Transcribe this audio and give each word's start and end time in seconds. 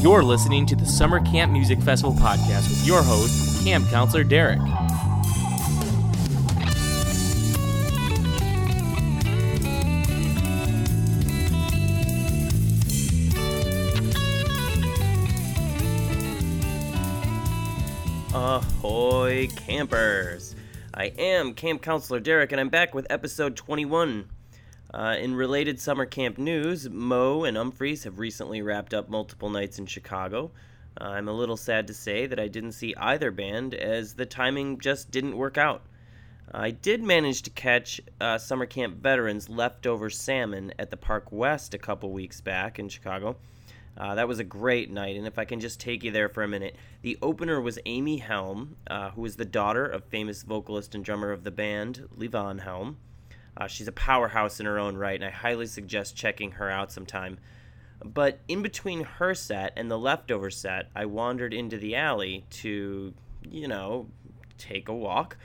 You're 0.00 0.22
listening 0.22 0.64
to 0.66 0.76
the 0.76 0.86
Summer 0.86 1.18
Camp 1.18 1.50
Music 1.50 1.80
Festival 1.80 2.14
podcast 2.14 2.68
with 2.70 2.86
your 2.86 3.02
host, 3.02 3.64
Camp 3.64 3.84
Counselor 3.88 4.22
Derek. 4.22 4.60
Ahoy, 18.32 19.48
campers! 19.56 20.54
I 20.94 21.06
am 21.18 21.54
Camp 21.54 21.82
Counselor 21.82 22.20
Derek, 22.20 22.52
and 22.52 22.60
I'm 22.60 22.68
back 22.68 22.94
with 22.94 23.08
episode 23.10 23.56
21. 23.56 24.28
Uh, 24.92 25.16
in 25.20 25.34
related 25.34 25.78
summer 25.78 26.06
camp 26.06 26.38
news, 26.38 26.88
Moe 26.88 27.44
and 27.44 27.58
Umphrey's 27.58 28.04
have 28.04 28.18
recently 28.18 28.62
wrapped 28.62 28.94
up 28.94 29.10
multiple 29.10 29.50
nights 29.50 29.78
in 29.78 29.84
Chicago. 29.84 30.50
Uh, 30.98 31.04
I'm 31.04 31.28
a 31.28 31.32
little 31.32 31.58
sad 31.58 31.86
to 31.88 31.94
say 31.94 32.26
that 32.26 32.40
I 32.40 32.48
didn't 32.48 32.72
see 32.72 32.94
either 32.96 33.30
band, 33.30 33.74
as 33.74 34.14
the 34.14 34.24
timing 34.24 34.78
just 34.78 35.10
didn't 35.10 35.36
work 35.36 35.58
out. 35.58 35.82
I 36.52 36.70
did 36.70 37.02
manage 37.02 37.42
to 37.42 37.50
catch 37.50 38.00
uh, 38.18 38.38
summer 38.38 38.64
camp 38.64 38.96
veterans 38.96 39.50
leftover 39.50 40.08
salmon 40.08 40.72
at 40.78 40.90
the 40.90 40.96
Park 40.96 41.30
West 41.30 41.74
a 41.74 41.78
couple 41.78 42.10
weeks 42.10 42.40
back 42.40 42.78
in 42.78 42.88
Chicago. 42.88 43.36
Uh, 43.98 44.14
that 44.14 44.28
was 44.28 44.38
a 44.38 44.44
great 44.44 44.90
night, 44.90 45.16
and 45.16 45.26
if 45.26 45.38
I 45.38 45.44
can 45.44 45.60
just 45.60 45.80
take 45.80 46.02
you 46.02 46.10
there 46.10 46.30
for 46.30 46.42
a 46.42 46.48
minute, 46.48 46.76
the 47.02 47.18
opener 47.20 47.60
was 47.60 47.78
Amy 47.84 48.16
Helm, 48.16 48.76
uh, 48.86 49.10
who 49.10 49.26
is 49.26 49.36
the 49.36 49.44
daughter 49.44 49.84
of 49.84 50.04
famous 50.04 50.42
vocalist 50.44 50.94
and 50.94 51.04
drummer 51.04 51.30
of 51.30 51.44
the 51.44 51.50
band, 51.50 52.08
Levon 52.16 52.60
Helm. 52.60 52.96
Uh, 53.58 53.66
she's 53.66 53.88
a 53.88 53.92
powerhouse 53.92 54.60
in 54.60 54.66
her 54.66 54.78
own 54.78 54.96
right, 54.96 55.16
and 55.16 55.24
I 55.24 55.30
highly 55.30 55.66
suggest 55.66 56.16
checking 56.16 56.52
her 56.52 56.70
out 56.70 56.92
sometime. 56.92 57.38
But 58.04 58.38
in 58.46 58.62
between 58.62 59.02
her 59.02 59.34
set 59.34 59.72
and 59.76 59.90
the 59.90 59.98
leftover 59.98 60.50
set, 60.50 60.88
I 60.94 61.06
wandered 61.06 61.52
into 61.52 61.76
the 61.76 61.96
alley 61.96 62.44
to, 62.50 63.12
you 63.42 63.66
know, 63.66 64.06
take 64.56 64.88
a 64.88 64.94
walk. 64.94 65.36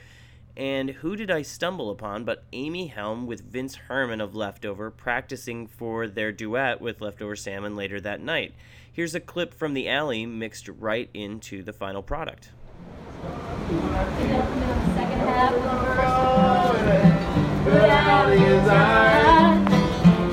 And 0.56 0.90
who 0.90 1.16
did 1.16 1.32
I 1.32 1.42
stumble 1.42 1.90
upon 1.90 2.22
but 2.24 2.44
Amy 2.52 2.86
Helm 2.86 3.26
with 3.26 3.40
Vince 3.40 3.74
Herman 3.74 4.20
of 4.20 4.36
Leftover 4.36 4.92
practicing 4.92 5.66
for 5.66 6.06
their 6.06 6.30
duet 6.30 6.80
with 6.80 7.00
Leftover 7.00 7.34
Salmon 7.34 7.74
later 7.74 8.00
that 8.00 8.20
night? 8.20 8.54
Here's 8.92 9.16
a 9.16 9.20
clip 9.20 9.52
from 9.52 9.74
the 9.74 9.88
alley 9.88 10.24
mixed 10.24 10.68
right 10.68 11.10
into 11.12 11.64
the 11.64 11.72
final 11.72 12.04
product. 12.04 12.50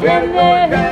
So, 0.01 0.90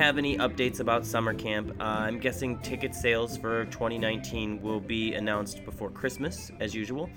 have 0.00 0.16
any 0.16 0.38
updates 0.38 0.80
about 0.80 1.04
summer 1.04 1.34
camp. 1.34 1.76
Uh, 1.78 1.84
I'm 1.84 2.18
guessing 2.18 2.58
ticket 2.60 2.94
sales 2.94 3.36
for 3.36 3.66
2019 3.66 4.62
will 4.62 4.80
be 4.80 5.12
announced 5.12 5.62
before 5.66 5.90
Christmas, 5.90 6.50
as 6.58 6.74
usual. 6.74 7.10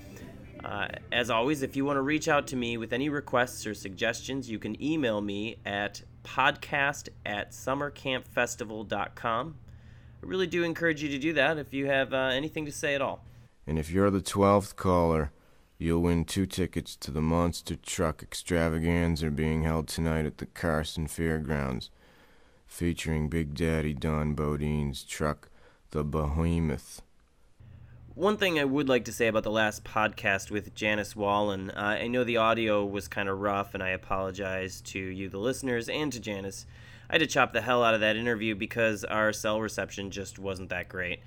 Uh, 0.66 0.90
as 1.14 1.30
always, 1.30 1.62
if 1.62 1.78
you 1.78 1.86
want 1.86 1.96
to 1.96 2.02
reach 2.02 2.28
out 2.28 2.46
to 2.48 2.58
me 2.58 2.76
with 2.76 2.92
any 2.92 3.08
requests 3.08 3.66
or 3.66 3.74
suggestions, 3.74 4.50
you 4.50 4.60
can 4.60 4.84
email 4.84 5.22
me 5.22 5.56
at 5.66 6.02
podcast 6.26 7.08
at 7.26 7.52
summercampfestival.com. 7.52 9.56
I 10.22 10.26
really 10.26 10.48
do 10.48 10.64
encourage 10.64 11.02
you 11.02 11.08
to 11.08 11.18
do 11.18 11.32
that 11.32 11.58
if 11.58 11.74
you 11.74 11.86
have 11.86 12.14
uh, 12.14 12.32
anything 12.34 12.66
to 12.66 12.72
say 12.74 12.96
at 12.96 13.02
all. 13.02 13.24
And 13.66 13.80
if 13.80 13.92
you're 13.92 14.12
the 14.12 14.20
12th 14.20 14.76
caller, 14.76 15.32
you'll 15.78 16.02
win 16.02 16.26
two 16.26 16.46
tickets 16.46 16.98
to 16.98 17.12
the 17.12 17.22
Monster 17.22 17.78
Truck 17.78 18.22
Extravaganza 18.22 19.32
being 19.32 19.64
held 19.64 19.88
tonight 19.88 20.26
at 20.26 20.40
the 20.40 20.48
Carson 20.48 21.08
Fairgrounds, 21.08 21.90
featuring 22.74 23.30
Big 23.30 23.54
Daddy 23.54 23.94
Don 23.94 24.34
Bodine's 24.34 25.04
truck, 25.04 25.52
the 25.92 26.04
Behemoth. 26.04 27.04
One 28.16 28.36
thing 28.36 28.58
I 28.58 28.66
would 28.66 28.90
like 28.90 29.06
to 29.06 29.14
say 29.14 29.28
about 29.28 29.44
the 29.44 29.52
last 29.52 29.84
podcast 29.84 30.50
with 30.50 30.74
Janice 30.74 31.16
Wallen, 31.16 31.70
uh, 31.70 32.00
I 32.02 32.08
know 32.08 32.24
the 32.24 32.38
audio 32.38 32.84
was 32.84 33.08
kind 33.08 33.30
of 33.30 33.40
rough, 33.40 33.76
and 33.76 33.84
I 33.84 33.90
apologize 33.90 34.82
to 34.82 35.00
you, 35.00 35.30
the 35.30 35.38
listeners, 35.38 35.88
and 35.88 36.12
to 36.14 36.20
Janice. 36.20 36.66
I 37.12 37.14
had 37.14 37.20
to 37.20 37.28
chop 37.28 37.54
the 37.54 37.62
hell 37.62 37.84
out 37.84 37.94
of 37.94 38.00
that 38.00 38.16
interview 38.16 38.56
because 38.56 39.04
our 39.04 39.32
cell 39.34 39.62
reception 39.62 40.10
just 40.10 40.40
wasn't 40.40 40.70
that 40.70 40.90
great. 40.90 41.20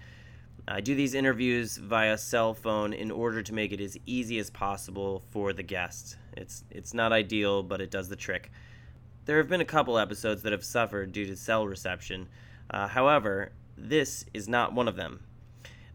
I 0.66 0.80
do 0.80 0.96
these 0.96 1.14
interviews 1.14 1.76
via 1.76 2.18
cell 2.18 2.54
phone 2.54 2.92
in 2.92 3.12
order 3.12 3.40
to 3.40 3.54
make 3.54 3.70
it 3.70 3.80
as 3.80 3.96
easy 4.04 4.40
as 4.40 4.50
possible 4.50 5.22
for 5.30 5.52
the 5.52 5.62
guests. 5.62 6.16
It's 6.36 6.64
it's 6.70 6.92
not 6.92 7.12
ideal, 7.12 7.62
but 7.62 7.80
it 7.80 7.92
does 7.92 8.08
the 8.08 8.16
trick. 8.16 8.50
There 9.26 9.38
have 9.38 9.48
been 9.48 9.60
a 9.60 9.64
couple 9.64 9.98
episodes 9.98 10.42
that 10.42 10.52
have 10.52 10.62
suffered 10.62 11.10
due 11.10 11.26
to 11.26 11.34
cell 11.34 11.66
reception. 11.66 12.28
Uh, 12.70 12.86
however, 12.86 13.50
this 13.76 14.24
is 14.32 14.48
not 14.48 14.72
one 14.72 14.86
of 14.86 14.94
them. 14.94 15.18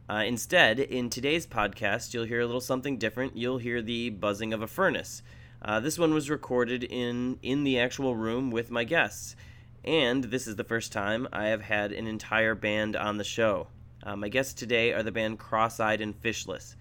Uh, 0.09 0.23
instead, 0.27 0.79
in 0.81 1.09
today's 1.09 1.47
podcast, 1.47 2.13
you'll 2.13 2.25
hear 2.25 2.41
a 2.41 2.45
little 2.45 2.59
something 2.59 2.97
different. 2.97 3.37
You'll 3.37 3.59
hear 3.59 3.81
the 3.81 4.09
buzzing 4.09 4.51
of 4.51 4.61
a 4.61 4.67
furnace. 4.67 5.23
Uh, 5.61 5.79
this 5.79 5.97
one 5.97 6.13
was 6.13 6.29
recorded 6.29 6.83
in 6.83 7.39
in 7.41 7.63
the 7.63 7.79
actual 7.79 8.17
room 8.17 8.51
with 8.51 8.69
my 8.69 8.83
guests, 8.83 9.37
and 9.85 10.25
this 10.25 10.45
is 10.45 10.57
the 10.57 10.65
first 10.65 10.91
time 10.91 11.25
I 11.31 11.45
have 11.45 11.61
had 11.61 11.93
an 11.93 12.07
entire 12.07 12.53
band 12.53 12.97
on 12.97 13.15
the 13.15 13.23
show. 13.23 13.67
Uh, 14.03 14.17
my 14.17 14.27
guests 14.27 14.53
today 14.53 14.91
are 14.91 15.03
the 15.03 15.11
band 15.13 15.39
Crosseyed 15.39 16.01
and 16.01 16.21
Phishless. 16.21 16.75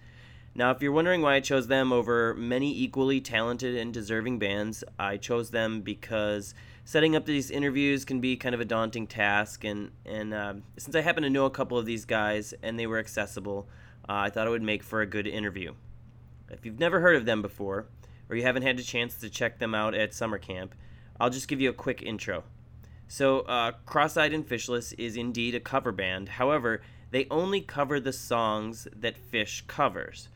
Now, 0.53 0.71
if 0.71 0.81
you're 0.81 0.91
wondering 0.91 1.21
why 1.21 1.35
I 1.35 1.39
chose 1.39 1.67
them 1.67 1.93
over 1.93 2.33
many 2.33 2.77
equally 2.77 3.21
talented 3.21 3.77
and 3.77 3.93
deserving 3.93 4.37
bands, 4.39 4.83
I 4.99 5.15
chose 5.15 5.51
them 5.51 5.81
because 5.81 6.53
setting 6.83 7.15
up 7.15 7.25
these 7.25 7.49
interviews 7.49 8.03
can 8.03 8.19
be 8.19 8.35
kind 8.35 8.53
of 8.53 8.59
a 8.59 8.65
daunting 8.65 9.07
task, 9.07 9.63
and 9.63 9.91
and 10.05 10.33
uh, 10.33 10.55
since 10.77 10.93
I 10.93 11.01
happen 11.01 11.23
to 11.23 11.29
know 11.29 11.45
a 11.45 11.51
couple 11.51 11.77
of 11.77 11.85
these 11.85 12.03
guys 12.03 12.53
and 12.61 12.77
they 12.77 12.85
were 12.85 12.99
accessible, 12.99 13.69
uh, 14.09 14.13
I 14.13 14.29
thought 14.29 14.45
it 14.45 14.49
would 14.49 14.61
make 14.61 14.83
for 14.83 14.99
a 15.01 15.05
good 15.05 15.25
interview. 15.25 15.73
If 16.49 16.65
you've 16.65 16.79
never 16.79 16.99
heard 16.99 17.15
of 17.15 17.25
them 17.25 17.41
before, 17.41 17.85
or 18.29 18.35
you 18.35 18.43
haven't 18.43 18.63
had 18.63 18.77
a 18.77 18.83
chance 18.83 19.15
to 19.15 19.29
check 19.29 19.57
them 19.57 19.73
out 19.73 19.95
at 19.95 20.13
summer 20.13 20.37
camp, 20.37 20.75
I'll 21.17 21.29
just 21.29 21.47
give 21.47 21.61
you 21.61 21.69
a 21.69 21.73
quick 21.73 22.01
intro. 22.01 22.43
So, 23.07 23.41
uh, 23.41 23.71
Crosseyed 23.85 24.33
and 24.33 24.47
Phishless 24.47 24.93
is 24.97 25.15
indeed 25.15 25.55
a 25.55 25.61
cover 25.61 25.93
band. 25.93 26.27
However, 26.27 26.81
they 27.11 27.27
only 27.31 27.61
cover 27.61 28.01
the 28.01 28.13
songs 28.13 28.87
that 28.93 29.15
Phish 29.31 29.65
covers. 29.67 30.27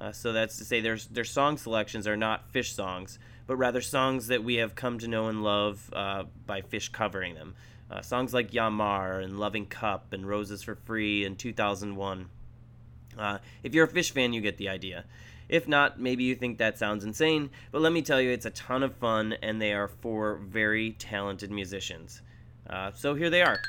Uh, 0.00 0.12
so 0.12 0.32
that's 0.32 0.56
to 0.56 0.64
say, 0.64 0.80
their 0.80 0.96
their 1.10 1.24
song 1.24 1.56
selections 1.56 2.06
are 2.06 2.16
not 2.16 2.52
Phish 2.52 2.74
songs, 2.74 3.18
but 3.46 3.56
rather 3.56 3.80
songs 3.80 4.28
that 4.28 4.42
we 4.42 4.56
have 4.56 4.74
come 4.74 4.98
to 4.98 5.08
know 5.08 5.28
and 5.28 5.42
love 5.42 5.90
uh, 5.92 6.24
by 6.46 6.62
Phish 6.62 6.90
covering 6.90 7.34
them. 7.34 7.54
Uh, 7.90 8.00
songs 8.00 8.32
like 8.32 8.54
Ya 8.54 8.70
Mar 8.70 9.20
and 9.20 9.38
Loving 9.38 9.66
Cup 9.66 10.12
and 10.12 10.26
Roses 10.26 10.62
for 10.62 10.74
Free 10.74 11.26
and 11.26 11.38
2001. 11.38 12.28
Uh, 13.18 13.38
if 13.62 13.74
you're 13.74 13.84
a 13.84 13.88
Phish 13.88 14.12
fan, 14.12 14.32
you 14.32 14.40
get 14.40 14.56
the 14.56 14.70
idea. 14.70 15.04
If 15.48 15.68
not, 15.68 16.00
maybe 16.00 16.24
you 16.24 16.34
think 16.34 16.56
that 16.58 16.78
sounds 16.78 17.04
insane, 17.04 17.50
but 17.70 17.82
let 17.82 17.92
me 17.92 18.00
tell 18.00 18.18
you, 18.18 18.30
it's 18.30 18.46
a 18.46 18.50
ton 18.50 18.82
of 18.82 18.94
fun, 18.96 19.34
and 19.42 19.60
they 19.60 19.74
are 19.74 19.88
four 19.88 20.36
very 20.36 20.92
talented 20.92 21.50
musicians. 21.50 22.22
Uh, 22.70 22.92
so 22.94 23.14
here 23.14 23.28
they 23.28 23.42
are. 23.42 23.60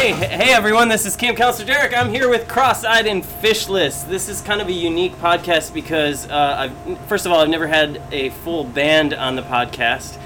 Hey, 0.00 0.12
hey 0.12 0.54
everyone, 0.54 0.88
this 0.88 1.04
is 1.04 1.14
Camp 1.14 1.36
Counselor 1.36 1.66
Derek. 1.66 1.94
I'm 1.94 2.08
here 2.08 2.30
with 2.30 2.48
Crosseyed 2.48 3.04
and 3.04 3.22
Phishless. 3.22 4.08
This 4.08 4.30
is 4.30 4.40
kind 4.40 4.62
of 4.62 4.68
a 4.68 4.72
unique 4.72 5.12
podcast 5.16 5.74
because, 5.74 6.26
uh, 6.30 6.70
I've, 6.86 6.98
first 7.06 7.26
of 7.26 7.32
all, 7.32 7.40
I've 7.40 7.50
never 7.50 7.66
had 7.66 8.00
a 8.10 8.30
full 8.30 8.64
band 8.64 9.12
on 9.12 9.36
the 9.36 9.42
podcast. 9.42 10.18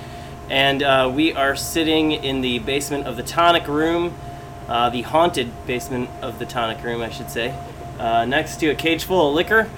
And 0.49 0.81
uh, 0.85 1.11
we 1.13 1.33
are 1.33 1.57
sitting 1.57 2.13
in 2.13 2.41
the 2.41 2.61
basement 2.61 3.09
of 3.09 3.17
the 3.17 3.25
Tonic 3.25 3.67
Room, 3.67 4.15
uh, 4.69 4.91
the 4.91 5.03
haunted 5.03 5.51
basement 5.67 6.09
of 6.23 6.39
the 6.39 6.47
Tonic 6.47 6.81
Room, 6.85 7.03
I 7.03 7.11
should 7.11 7.29
say, 7.29 7.53
uh, 7.99 8.27
next 8.27 8.61
to 8.61 8.69
a 8.69 8.77
cage 8.77 9.03
full 9.03 9.31
of 9.31 9.35
liquor. 9.35 9.69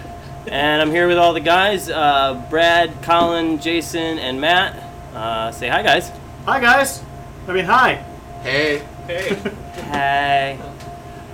And 0.47 0.83
I'm 0.83 0.91
here 0.91 1.09
with 1.09 1.17
all 1.17 1.33
the 1.33 1.41
guys 1.41 1.89
uh, 1.89 2.35
Brad, 2.51 3.01
Colin, 3.01 3.61
Jason, 3.61 4.19
and 4.19 4.43
Matt. 4.43 4.77
Uh, 5.15 5.53
say 5.53 5.69
hi, 5.69 5.83
guys. 5.83 6.13
Hi 6.45 6.61
guys. 6.61 7.03
I 7.49 7.53
mean, 7.55 7.65
hi. 7.65 7.95
Hey. 8.43 8.85
Hey. 9.07 9.41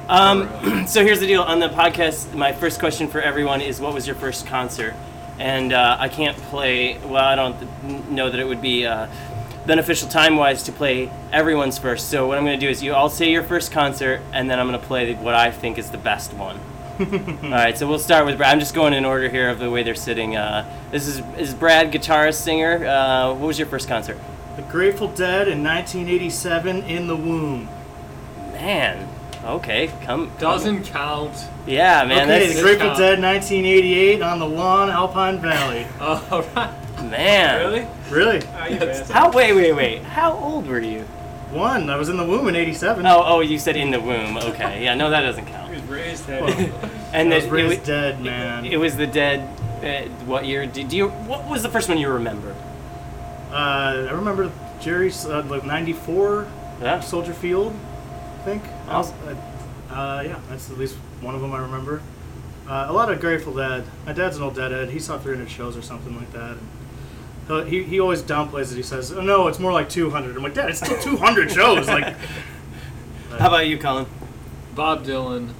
Um, 0.09 0.87
so 0.87 1.03
here's 1.03 1.21
the 1.21 1.27
deal. 1.27 1.43
On 1.43 1.59
the 1.59 1.69
podcast, 1.69 2.35
my 2.35 2.53
first 2.53 2.79
question 2.79 3.09
for 3.09 3.21
everyone 3.21 3.61
is, 3.61 3.81
"What 3.81 3.95
was 3.95 4.07
your 4.07 4.17
first 4.17 4.47
concert?" 4.47 4.95
And 5.39 5.73
uh, 5.73 5.97
I 5.99 6.09
can't 6.09 6.37
play. 6.37 6.99
Well, 6.99 7.25
I 7.25 7.35
don't 7.35 8.11
know 8.11 8.29
that 8.31 8.39
it 8.39 8.47
would 8.47 8.61
be 8.61 8.87
uh, 8.87 9.09
beneficial 9.67 10.09
time-wise 10.09 10.65
to 10.65 10.73
play 10.73 11.11
everyone's 11.33 11.79
first. 11.79 12.11
So 12.11 12.27
what 12.27 12.37
I'm 12.37 12.45
going 12.45 12.59
to 12.59 12.65
do 12.65 12.71
is, 12.71 12.83
you 12.83 12.95
all 12.95 13.09
say 13.09 13.31
your 13.31 13.43
first 13.43 13.73
concert, 13.73 14.21
and 14.33 14.51
then 14.51 14.61
I'm 14.61 14.69
going 14.69 14.79
to 14.79 14.87
play 14.87 15.15
what 15.15 15.35
I 15.35 15.51
think 15.51 15.79
is 15.79 15.91
the 15.91 15.99
best 15.99 16.35
one. 16.35 16.61
all 17.01 17.51
right. 17.51 17.79
So 17.79 17.89
we'll 17.89 17.99
start 17.99 18.27
with 18.27 18.37
Brad. 18.37 18.53
I'm 18.53 18.61
just 18.61 18.75
going 18.75 18.93
in 18.93 19.05
order 19.05 19.29
here 19.29 19.49
of 19.49 19.59
the 19.59 19.71
way 19.71 19.83
they're 19.83 19.95
sitting. 19.95 20.37
Uh, 20.37 20.71
this 20.91 21.07
is 21.07 21.23
is 21.39 21.55
Brad, 21.55 21.91
guitarist, 21.91 22.43
singer. 22.43 22.85
Uh, 22.85 23.33
what 23.33 23.47
was 23.47 23.59
your 23.59 23.69
first 23.69 23.89
concert? 23.89 24.19
The 24.57 24.63
Grateful 24.63 25.09
Dead 25.09 25.49
in 25.49 25.65
1987 25.65 26.83
in 26.83 27.07
the 27.07 27.17
womb. 27.17 27.69
Man. 28.67 29.09
Okay. 29.44 29.88
Come. 29.88 30.29
come- 30.29 30.38
Doesn't 30.38 30.85
count. 30.85 31.35
Yeah, 31.67 32.05
man. 32.05 32.31
okay, 32.31 32.47
that's 32.47 32.55
the 32.55 32.62
Grateful 32.62 32.87
count. 32.88 32.99
Dead 32.99 33.20
1988 33.20 34.23
on 34.23 34.38
the 34.38 34.47
lawn, 34.47 34.88
Alpine 34.88 35.41
Valley. 35.41 35.85
All 36.00 36.43
right. 36.55 36.73
man. 37.11 37.59
Really? 37.59 37.87
Really? 38.09 38.47
How? 39.12 39.32
Wait, 39.32 39.53
wait, 39.53 39.73
wait. 39.73 40.03
How 40.05 40.32
old 40.35 40.69
were 40.69 40.79
you? 40.79 41.00
One. 41.50 41.91
I 41.91 41.97
was 41.97 42.09
in 42.09 42.17
the 42.17 42.25
womb 42.25 42.47
in 42.49 42.55
87. 42.55 43.05
Oh, 43.05 43.23
oh, 43.26 43.41
you 43.41 43.59
said 43.59 43.76
in 43.76 43.91
the 43.91 44.00
womb. 44.00 44.37
Okay, 44.38 44.85
yeah, 44.85 44.94
no, 44.94 45.11
that 45.11 45.23
doesn't 45.23 45.47
count. 45.47 45.62
He 45.73 45.81
was 45.81 45.91
raised 45.91 46.29
Well, 46.29 46.47
heavy. 46.47 46.73
And 47.12 47.32
I 47.35 47.37
was 47.38 47.47
raised 47.49 47.82
it, 47.82 47.87
dead, 47.87 48.23
man. 48.23 48.65
it 48.65 48.76
was 48.79 48.97
the 48.97 49.06
dead. 49.08 49.41
Uh, 49.82 50.08
what 50.25 50.47
year? 50.47 50.67
Did 50.67 50.88
do 50.88 50.97
you? 50.97 51.08
What 51.08 51.47
was 51.49 51.62
the 51.65 51.69
first 51.69 51.88
one 51.88 51.99
you 51.99 52.08
remember? 52.11 52.55
uh, 53.50 54.06
I 54.08 54.12
remember 54.12 54.50
Jerry's 54.81 55.26
uh, 55.26 55.43
like 55.49 55.65
94 55.65 56.47
Yeah. 56.81 57.00
Soldier 57.00 57.35
Field, 57.35 57.75
I 57.75 57.92
think. 58.44 58.62
Awesome. 58.89 59.17
Uh, 59.27 59.94
uh, 59.94 60.23
yeah, 60.27 60.41
that's 60.49 60.71
at 60.71 60.79
least 60.79 60.97
one 61.21 61.35
of 61.35 61.41
them 61.41 61.53
I 61.53 61.59
remember. 61.61 62.00
Uh, 62.69 62.87
a 62.89 62.93
lot 62.93 63.11
of 63.11 63.21
Grateful 63.21 63.53
Dead. 63.55 63.85
My 64.06 64.12
dad's 64.12 64.37
an 64.37 64.43
old 64.44 64.55
Deadhead. 64.55 64.91
He 64.91 64.99
saw 64.99 65.19
300 65.19 65.50
shows 65.50 65.77
or 65.77 65.83
something 65.83 66.17
like 66.17 66.33
that. 66.33 66.53
And 66.53 66.69
he'll- 67.49 67.65
he, 67.65 67.83
he 67.83 68.00
always 68.00 68.23
downplays 68.23 68.73
it. 68.73 68.77
He 68.77 68.83
says, 68.83 69.12
"Oh 69.12 69.21
no, 69.21 69.49
it's 69.49 69.59
more 69.59 69.73
like 69.73 69.89
200." 69.89 70.37
I'm 70.37 70.43
like, 70.43 70.55
"Dad, 70.55 70.71
it's 70.71 70.79
still 70.79 70.99
200 71.03 71.50
shows." 71.50 71.89
Like, 71.89 72.15
How 73.39 73.49
about 73.49 73.67
you, 73.67 73.79
Colin? 73.79 74.06
Bob 74.75 75.05
Dylan, 75.05 75.50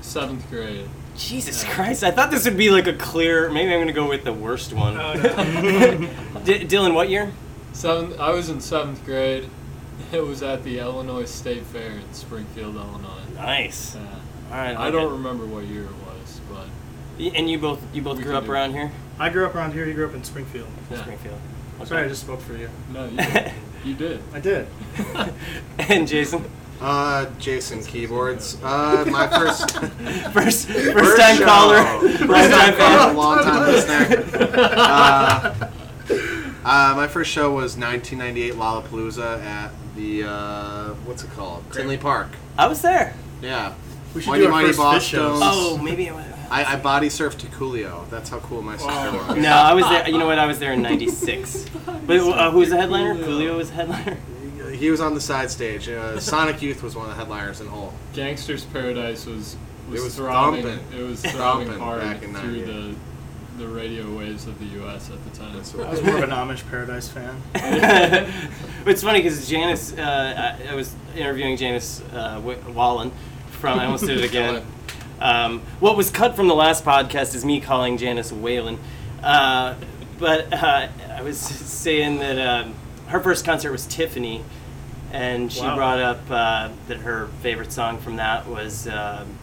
seventh 0.00 0.48
grade. 0.50 0.88
Jesus 1.16 1.62
Christ! 1.64 2.02
I 2.02 2.10
thought 2.10 2.30
this 2.30 2.44
would 2.44 2.56
be 2.56 2.70
like 2.70 2.86
a 2.86 2.92
clear. 2.94 3.48
Maybe 3.50 3.72
I'm 3.72 3.80
gonna 3.80 3.92
go 3.92 4.08
with 4.08 4.24
the 4.24 4.32
worst 4.32 4.72
one. 4.72 4.96
Oh, 4.98 5.14
no. 5.14 5.20
D- 6.44 6.64
Dylan, 6.66 6.94
what 6.94 7.08
year? 7.08 7.32
Seventh. 7.72 8.18
I 8.18 8.30
was 8.30 8.48
in 8.48 8.60
seventh 8.60 9.04
grade. 9.04 9.48
It 10.12 10.24
was 10.24 10.42
at 10.42 10.62
the 10.64 10.78
Illinois 10.78 11.24
State 11.24 11.64
Fair 11.64 11.90
in 11.90 12.12
Springfield, 12.14 12.76
Illinois. 12.76 13.22
Nice. 13.34 13.94
Yeah. 13.96 14.02
All 14.50 14.56
right. 14.58 14.76
I 14.76 14.84
like 14.84 14.92
don't 14.92 15.08
it. 15.12 15.16
remember 15.16 15.44
what 15.46 15.64
year 15.64 15.84
it 15.84 15.90
was, 16.06 16.40
but 16.50 16.66
And 17.34 17.50
you 17.50 17.58
both, 17.58 17.80
you 17.94 18.02
both 18.02 18.18
We 18.18 18.24
grew 18.24 18.36
up 18.36 18.44
do 18.44 18.50
it. 18.50 18.54
around 18.54 18.72
here, 18.72 18.92
I 19.18 19.28
grew 19.30 19.46
up 19.46 19.54
around 19.54 19.72
here. 19.72 19.86
You 19.86 19.94
grew 19.94 20.06
up 20.06 20.14
in 20.14 20.22
Springfield. 20.24 20.68
yeah. 20.90 21.00
Springfield. 21.02 21.38
Sorry, 21.84 22.04
I 22.04 22.08
just 22.08 22.22
spoke 22.22 22.40
for 22.40 22.56
you. 22.56 22.68
No, 22.92 23.06
you 23.06 23.16
did. 23.16 23.52
you 23.84 23.94
did. 23.94 24.22
I 24.32 24.40
did. 24.40 24.66
and 25.78 26.06
Jason, 26.06 26.44
Uh, 26.80 27.26
Jason 27.38 27.82
keyboards. 27.82 28.56
Uh, 28.62 29.04
my 29.10 29.26
first 29.28 29.70
first, 30.32 30.68
first 30.68 31.20
time 31.20 31.36
show. 31.38 31.44
caller, 31.44 31.84
First 32.00 32.18
first 32.24 32.50
time 32.50 32.50
time 32.50 32.76
caller, 32.76 33.06
fan. 33.06 33.16
long 33.16 33.38
time 33.42 33.62
listener. 33.66 34.48
Uh, 34.78 35.68
uh, 36.64 36.94
my 36.96 37.06
first 37.08 37.30
show 37.30 37.50
was 37.52 37.76
1998 37.76 38.54
Lollapalooza 38.54 39.44
at 39.44 39.70
the 39.96 40.24
uh, 40.24 40.88
what's 41.04 41.24
it 41.24 41.30
called? 41.32 41.64
Tinley 41.72 41.98
Park. 41.98 42.28
I 42.58 42.66
was 42.66 42.82
there. 42.82 43.14
Yeah. 43.42 43.74
We 44.14 44.20
should 44.22 44.30
Mighty 44.30 44.42
do 44.42 44.46
our 44.46 44.52
Mighty 44.52 44.66
first 44.68 44.78
Boss 44.78 44.96
Phish 45.04 45.08
shows. 45.10 45.38
Stones. 45.38 45.42
Oh, 45.56 45.78
maybe 45.78 46.06
it 46.06 46.14
was. 46.14 46.24
I, 46.50 46.74
I 46.74 46.76
body 46.76 47.08
surfed 47.08 47.38
to 47.38 47.46
Coolio. 47.48 48.08
That's 48.10 48.30
how 48.30 48.38
cool 48.40 48.62
my 48.62 48.76
sister 48.76 48.92
was. 48.92 49.36
No, 49.38 49.48
I 49.50 49.72
was 49.74 49.84
there. 49.86 50.08
You 50.08 50.18
know 50.18 50.26
what? 50.26 50.38
I 50.38 50.46
was 50.46 50.58
there 50.58 50.72
in 50.72 50.82
'96. 50.82 51.66
But 52.06 52.18
uh, 52.20 52.50
who 52.50 52.58
was 52.58 52.68
the 52.68 52.76
headliner? 52.76 53.14
Coolio. 53.14 53.24
Coolio 53.24 53.56
was 53.56 53.70
the 53.70 53.76
headliner. 53.76 54.16
He 54.72 54.90
was 54.90 55.00
on 55.00 55.14
the 55.14 55.20
side 55.20 55.50
stage. 55.50 55.88
Uh, 55.88 56.20
Sonic 56.20 56.60
Youth 56.60 56.82
was 56.82 56.94
one 56.94 57.06
of 57.06 57.12
the 57.12 57.16
headliners 57.16 57.60
in 57.62 57.66
Hull. 57.68 57.94
Gangsta's 58.12 58.64
Paradise 58.64 59.24
was 59.26 59.56
was, 59.88 60.00
It 60.00 60.04
was 60.04 60.14
throbbing. 60.16 60.62
thumping. 60.64 60.98
It 61.00 61.02
was 61.02 61.22
throbbing 61.24 61.66
Thumping 61.68 61.82
hard 61.82 62.00
back 62.02 62.22
in 62.22 62.34
through 62.34 62.56
98. 62.64 62.66
the 62.66 62.94
the 63.58 63.66
radio 63.68 64.16
waves 64.16 64.46
of 64.46 64.58
the 64.58 64.66
U.S. 64.80 65.10
at 65.10 65.22
the 65.24 65.30
time. 65.38 65.54
That's 65.54 65.74
I 65.74 65.90
was 65.90 66.02
more 66.02 66.16
of 66.16 66.22
an 66.24 66.30
Amish 66.30 66.68
Paradise 66.68 67.08
fan. 67.08 67.40
it's 68.86 69.02
funny 69.02 69.20
because 69.20 69.48
Janice, 69.48 69.92
uh, 69.96 70.56
I, 70.66 70.72
I 70.72 70.74
was 70.74 70.94
interviewing 71.16 71.56
Janice 71.56 72.00
uh, 72.12 72.40
Wallen 72.74 73.12
from. 73.50 73.78
I 73.78 73.84
almost 73.86 74.06
did 74.06 74.18
it 74.18 74.24
again. 74.30 74.64
Um, 75.20 75.60
what 75.80 75.96
was 75.96 76.10
cut 76.10 76.34
from 76.34 76.48
the 76.48 76.54
last 76.54 76.84
podcast 76.84 77.34
is 77.34 77.44
me 77.44 77.60
calling 77.60 77.96
Janice 77.96 78.32
Whalen. 78.32 78.78
Uh, 79.22 79.74
but 80.18 80.52
uh, 80.52 80.88
I 81.10 81.22
was 81.22 81.38
saying 81.38 82.18
that 82.18 82.38
um, 82.38 82.74
her 83.06 83.20
first 83.20 83.44
concert 83.44 83.70
was 83.72 83.86
Tiffany, 83.86 84.42
and 85.12 85.52
she 85.52 85.62
Wow. 85.62 85.76
brought 85.76 86.00
up 86.00 86.20
uh, 86.30 86.70
that 86.88 86.98
her 86.98 87.28
favorite 87.40 87.72
song 87.72 87.98
from 87.98 88.16
that 88.16 88.46
was. 88.46 88.88
um 88.88 89.38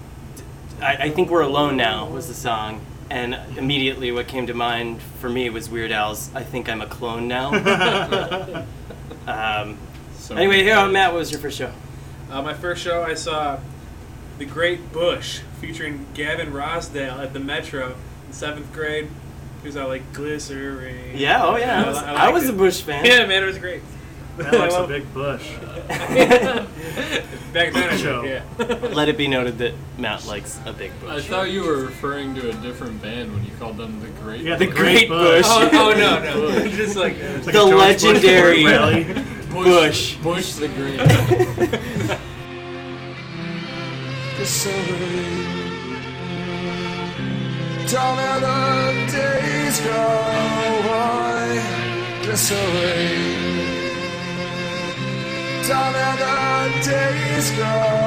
I, 0.82 0.96
I 0.96 1.10
think 1.12 1.30
we're 1.30 1.42
alone 1.44 1.78
now 1.78 2.08
was 2.08 2.28
the 2.28 2.34
song, 2.34 2.84
and 3.12 3.58
immediately 3.58 4.12
what 4.12 4.28
came 4.28 4.48
to 4.48 4.54
mind 4.54 5.02
for 5.20 5.30
me 5.30 5.50
was 5.50 5.70
Weird 5.70 5.92
Al's 5.92 6.32
"I 6.34 6.44
Think 6.44 6.70
I'm 6.70 6.82
a 6.82 6.86
Clone 6.86 7.28
Now." 7.28 7.52
um, 9.28 9.78
So 10.18 10.36
anyway, 10.36 10.64
here, 10.64 10.78
on 10.78 10.94
Matt. 10.94 11.12
What 11.12 11.20
was 11.20 11.32
your 11.32 11.42
first 11.42 11.58
show? 11.58 11.72
Uh, 12.32 12.42
my 12.42 12.54
first 12.54 12.82
show, 12.82 13.04
I 13.04 13.14
saw 13.16 13.60
The 14.38 14.46
Great 14.46 14.94
Bush 14.94 15.42
featuring 15.60 16.06
Gavin 16.14 16.54
Rossdale 16.54 17.20
at 17.20 17.34
the 17.34 17.40
Metro 17.42 17.96
in 18.28 18.34
seventh 18.34 18.72
grade. 18.72 19.10
He 19.62 19.68
was 19.68 19.76
all 19.76 19.90
like 19.90 20.14
glycerine. 20.14 21.18
Yeah, 21.18 21.44
oh 21.46 21.58
yeah, 21.58 21.84
I 21.84 21.88
was, 21.88 21.98
I 21.98 22.14
liked 22.14 22.34
was 22.34 22.44
it. 22.46 22.56
a 22.56 22.58
Bush 22.58 22.82
fan. 22.82 23.06
Yeah, 23.12 23.26
man, 23.26 23.44
it 23.44 23.46
was 23.46 23.58
great. 23.58 23.82
That 24.44 24.54
likes 24.54 24.76
a 24.76 24.88
big 24.88 25.14
bush. 25.14 25.50
Back 27.54 27.74
then, 27.74 27.98
Show. 27.98 28.24
Yeah. 28.24 28.44
Let 28.94 29.10
it 29.10 29.18
be 29.18 29.28
noted 29.28 29.58
that 29.60 29.74
Matt 29.98 30.26
likes 30.26 30.60
a 30.66 30.72
big 30.74 30.92
bush. 31.02 31.26
I 31.26 31.28
thought 31.28 31.52
you 31.52 31.64
were 31.64 31.78
referring 31.78 32.34
to 32.36 32.50
a 32.50 32.54
different 32.54 33.02
band 33.02 33.34
when 33.34 33.44
you 33.44 33.52
called 33.60 33.78
them 33.78 34.00
the 34.00 34.08
Great. 34.22 34.42
Yeah, 34.42 34.56
The 34.56 34.66
the 34.68 34.72
Great 34.72 35.08
Great 35.08 35.10
Bush. 35.10 35.46
Bush. 35.48 35.48
oh, 35.50 35.70
oh 35.74 35.94
no, 35.94 36.20
no, 36.24 36.68
just 36.76 36.96
like 36.96 37.14
like 37.22 37.44
The 37.44 37.50
a 37.50 37.54
George 37.54 37.72
Bush 37.72 38.04
legendary- 38.04 39.04
Bush. 39.52 40.16
Bush 40.18 40.54
the 40.54 40.68
Green. 40.70 40.98
Don't 47.88 48.16
let 48.16 48.40
the 48.40 49.12
days 49.12 49.80
go 49.82 50.04
by 50.88 51.62
this 52.26 52.52
away. 52.52 53.51
Don't 55.68 55.94
the 56.18 56.90
days 56.90 57.52
go. 57.52 58.02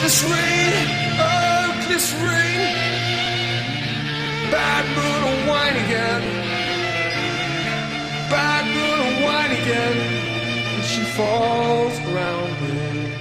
Glycerine, 0.00 0.88
oh 1.20 1.84
oh. 1.86 2.64
Bad 4.50 4.84
mood 4.96 5.39
wine 5.70 5.84
again. 5.84 6.22
Bad 8.28 8.64
moon 8.66 9.00
and 9.06 9.24
wine 9.24 9.52
again. 9.52 9.96
And 10.74 10.84
she 10.84 11.02
falls 11.16 11.98
around 12.10 12.50
me. 12.60 13.12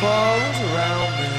Falls 0.00 0.58
around 0.70 1.12
me. 1.20 1.32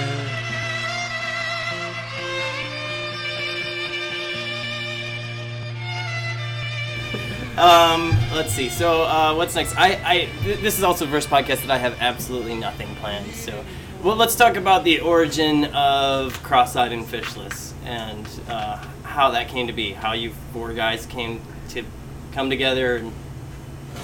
Um, 7.57 8.11
let's 8.35 8.53
see. 8.53 8.69
So, 8.69 9.03
uh, 9.03 9.33
what's 9.33 9.55
next? 9.55 9.75
I, 9.77 9.99
I, 10.05 10.29
th- 10.43 10.59
this 10.59 10.77
is 10.77 10.83
also 10.83 11.05
the 11.05 11.11
verse 11.11 11.25
podcast 11.25 11.61
that 11.61 11.71
I 11.71 11.77
have 11.77 11.97
absolutely 12.01 12.55
nothing 12.55 12.93
planned. 12.95 13.31
So, 13.31 13.63
well, 14.04 14.16
let's 14.16 14.36
talk 14.36 14.56
about 14.56 14.84
the 14.84 15.00
origin 15.00 15.66
of 15.66 16.34
Crosseyed 16.44 16.92
and 16.94 17.06
Phishless 17.06 17.74
and 17.86 18.27
uh, 18.50 18.77
how 19.04 19.32
that 19.32 19.48
came 19.48 19.68
to 19.68 19.74
be. 19.74 19.94
How 19.94 20.13
you 20.13 20.32
four 20.54 20.74
guys 20.74 21.06
came 21.06 21.42
to 21.70 21.84
come 22.32 22.50
together. 22.50 22.98
And 22.98 23.13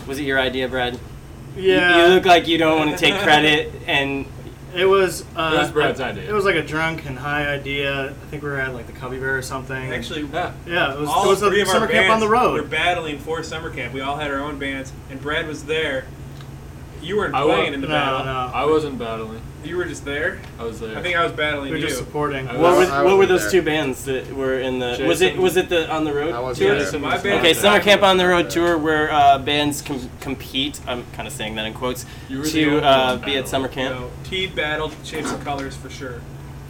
was 0.08 0.20
it 0.20 0.24
your 0.24 0.40
idea, 0.40 0.68
Brad? 0.68 1.00
Yeah. 1.56 2.08
You, 2.08 2.14
look 2.16 2.26
like 2.26 2.48
you 2.48 2.58
don't 2.58 2.78
want 2.80 2.92
to 2.92 2.98
take 2.98 3.14
credit, 3.22 3.72
and 3.86 4.26
It 4.76 4.86
was. 4.86 5.24
Uh, 5.36 5.52
It 5.54 5.58
was 5.60 5.72
Brad's 5.72 6.00
like- 6.00 6.14
idea. 6.14 6.30
It 6.30 6.34
was 6.34 6.46
like 6.46 6.56
a 6.56 6.64
drunk 6.64 7.06
and 7.06 7.18
high 7.20 7.46
idea. 7.48 8.10
I 8.10 8.14
think 8.32 8.42
we 8.42 8.50
were 8.50 8.60
at 8.60 8.74
like 8.74 8.88
the 8.88 8.94
Cubby 8.94 9.20
Bear 9.20 9.38
or 9.38 9.42
something. 9.44 9.94
Actually, 9.94 10.24
Yeah. 10.34 10.54
yeah, 10.66 10.94
it 10.94 11.00
was. 11.00 11.08
all 11.10 11.26
it 11.26 11.28
was 11.30 11.40
three 11.42 11.60
a 11.60 11.62
of 11.62 11.68
our 11.70 11.74
summer 11.76 11.88
camp 11.88 12.12
on 12.12 12.20
the 12.20 12.28
road. 12.28 12.56
We 12.56 12.62
were 12.62 12.68
battling 12.68 13.20
for 13.20 13.44
summer 13.44 13.70
camp. 13.70 13.94
We 13.94 14.02
all 14.02 14.18
had 14.18 14.32
our 14.32 14.40
own 14.40 14.58
bands, 14.58 14.92
and 15.12 15.22
Brad 15.22 15.48
was 15.48 15.66
there. 15.66 16.06
You 17.04 17.18
weren't 17.18 17.36
I 17.36 17.44
playing 17.44 17.68
wa- 17.68 17.74
in 17.76 17.82
the 17.82 17.88
no, 17.88 17.94
battle. 17.94 18.26
no. 18.26 18.52
I 18.52 18.66
wasn't 18.66 18.98
battling. 18.98 19.42
You 19.64 19.78
were 19.78 19.86
just 19.86 20.04
there. 20.04 20.40
I 20.60 20.64
was 20.64 20.80
there. 20.80 20.98
I 20.98 21.02
think 21.02 21.16
I 21.16 21.24
was 21.24 21.32
battling 21.32 21.66
we 21.66 21.72
were 21.72 21.78
you. 21.78 21.88
just 21.88 21.98
supporting. 21.98 22.48
I 22.48 22.58
what 22.58 22.76
were, 22.78 22.84
I 22.86 23.02
what 23.04 23.12
were 23.14 23.18
wasn't 23.20 23.30
those 23.30 23.42
there. 23.44 23.62
two 23.62 23.66
bands 23.66 24.06
that 24.06 24.32
were 24.36 24.60
in 24.60 24.80
the? 24.80 25.06
Was 25.08 25.22
it 25.22 25.38
was 25.38 25.56
it 25.58 25.70
the 25.70 25.90
on 25.92 26.04
the 26.04 26.14
road 26.14 26.34
I 26.34 26.40
wasn't 26.40 26.68
tour? 26.68 26.76
there. 26.76 26.86
Jason 26.86 27.02
My 27.02 27.14
was 27.14 27.24
band- 27.24 27.36
not 27.36 27.40
Okay, 27.40 27.54
there. 27.54 27.62
Summer 27.62 27.80
Camp 27.80 28.04
on 28.04 28.18
the 28.18 28.28
Road 28.28 28.50
tour 28.50 28.78
where 28.78 29.12
uh, 29.12 29.38
bands 29.40 29.82
com- 29.82 30.10
compete. 30.20 30.82
I'm 30.88 31.06
kind 31.14 31.28
of 31.28 31.34
saying 31.34 31.56
that 31.56 31.66
in 31.66 31.74
quotes 31.74 32.06
You 32.30 32.40
were 32.40 32.44
the 32.44 32.52
to 32.52 32.66
only 32.72 32.84
uh, 32.84 33.16
one 33.18 33.26
be 33.26 33.38
at 33.38 33.48
summer 33.48 33.68
camp. 33.70 33.96
No, 34.00 34.12
Teed 34.26 34.54
battled 34.56 34.94
Shapes 35.04 35.32
and 35.32 35.44
Colors 35.44 35.76
for 35.76 35.90
sure. 35.90 36.22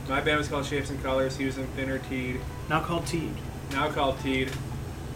My 0.07 0.21
band 0.21 0.37
was 0.37 0.47
called 0.47 0.65
Shapes 0.65 0.89
and 0.89 1.01
Colors. 1.01 1.35
He 1.37 1.45
was 1.45 1.57
in 1.57 1.65
Thinner 1.69 1.97
Teed. 1.97 2.41
Now 2.69 2.81
called 2.81 3.07
Teed. 3.07 3.33
Now 3.71 3.89
called 3.89 4.19
Teed. 4.19 4.51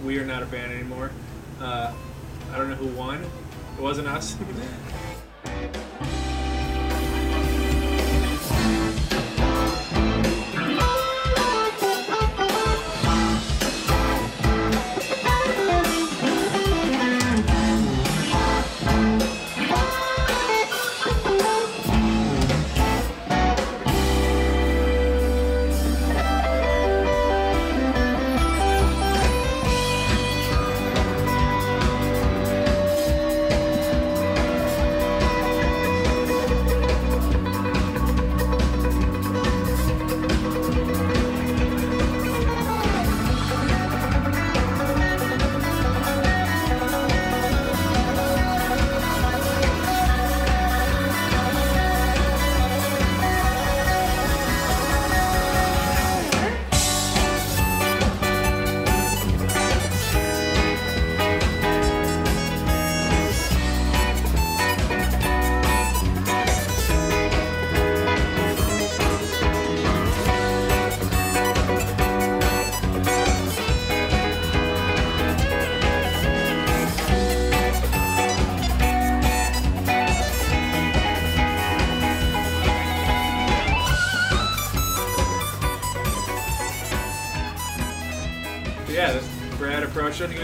We 0.03 0.17
are 0.17 0.25
not 0.25 0.41
a 0.43 0.45
band 0.45 0.71
anymore. 0.71 1.11
Uh, 1.59 1.93
I 2.51 2.57
don't 2.57 2.69
know 2.69 2.75
who 2.75 2.87
won. 2.87 3.23
It 3.77 3.81
wasn't 3.81 4.07
us. 4.07 4.35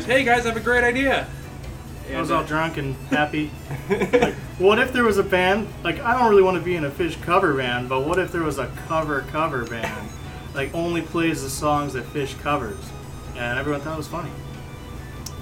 approached 0.04 0.10
us 0.10 0.10
and 0.10 0.18
he 0.20 0.24
goes, 0.24 0.24
"Hey 0.24 0.24
guys, 0.24 0.46
I 0.46 0.50
have 0.50 0.58
a 0.58 0.64
great 0.64 0.84
idea." 0.84 1.28
I 2.14 2.20
was 2.20 2.32
all 2.32 2.44
uh, 2.44 2.48
drunk 2.48 2.78
and 2.78 2.96
happy. 3.10 3.50
like, 3.90 4.34
what 4.60 4.78
if 4.78 4.92
there 4.92 5.04
was 5.06 5.18
a 5.18 5.24
band? 5.24 5.68
Like, 5.84 6.00
I 6.02 6.18
don't 6.20 6.30
really 6.30 6.44
want 6.44 6.58
to 6.58 6.64
be 6.64 6.76
in 6.76 6.84
a 6.84 6.92
Phish 6.92 7.20
cover 7.22 7.54
band, 7.56 7.88
but 7.88 8.02
what 8.06 8.20
if 8.20 8.32
there 8.32 8.44
was 8.44 8.60
a 8.60 8.68
cover 8.88 9.22
cover 9.32 9.66
band? 9.66 10.10
Like, 10.54 10.76
only 10.76 11.02
plays 11.02 11.42
the 11.44 11.50
songs 11.50 11.94
that 11.94 12.04
Phish 12.06 12.38
covers. 12.42 12.78
And 13.38 13.58
everyone 13.58 13.82
thought 13.82 13.94
it 13.94 13.98
was 13.98 14.08
funny. 14.08 14.30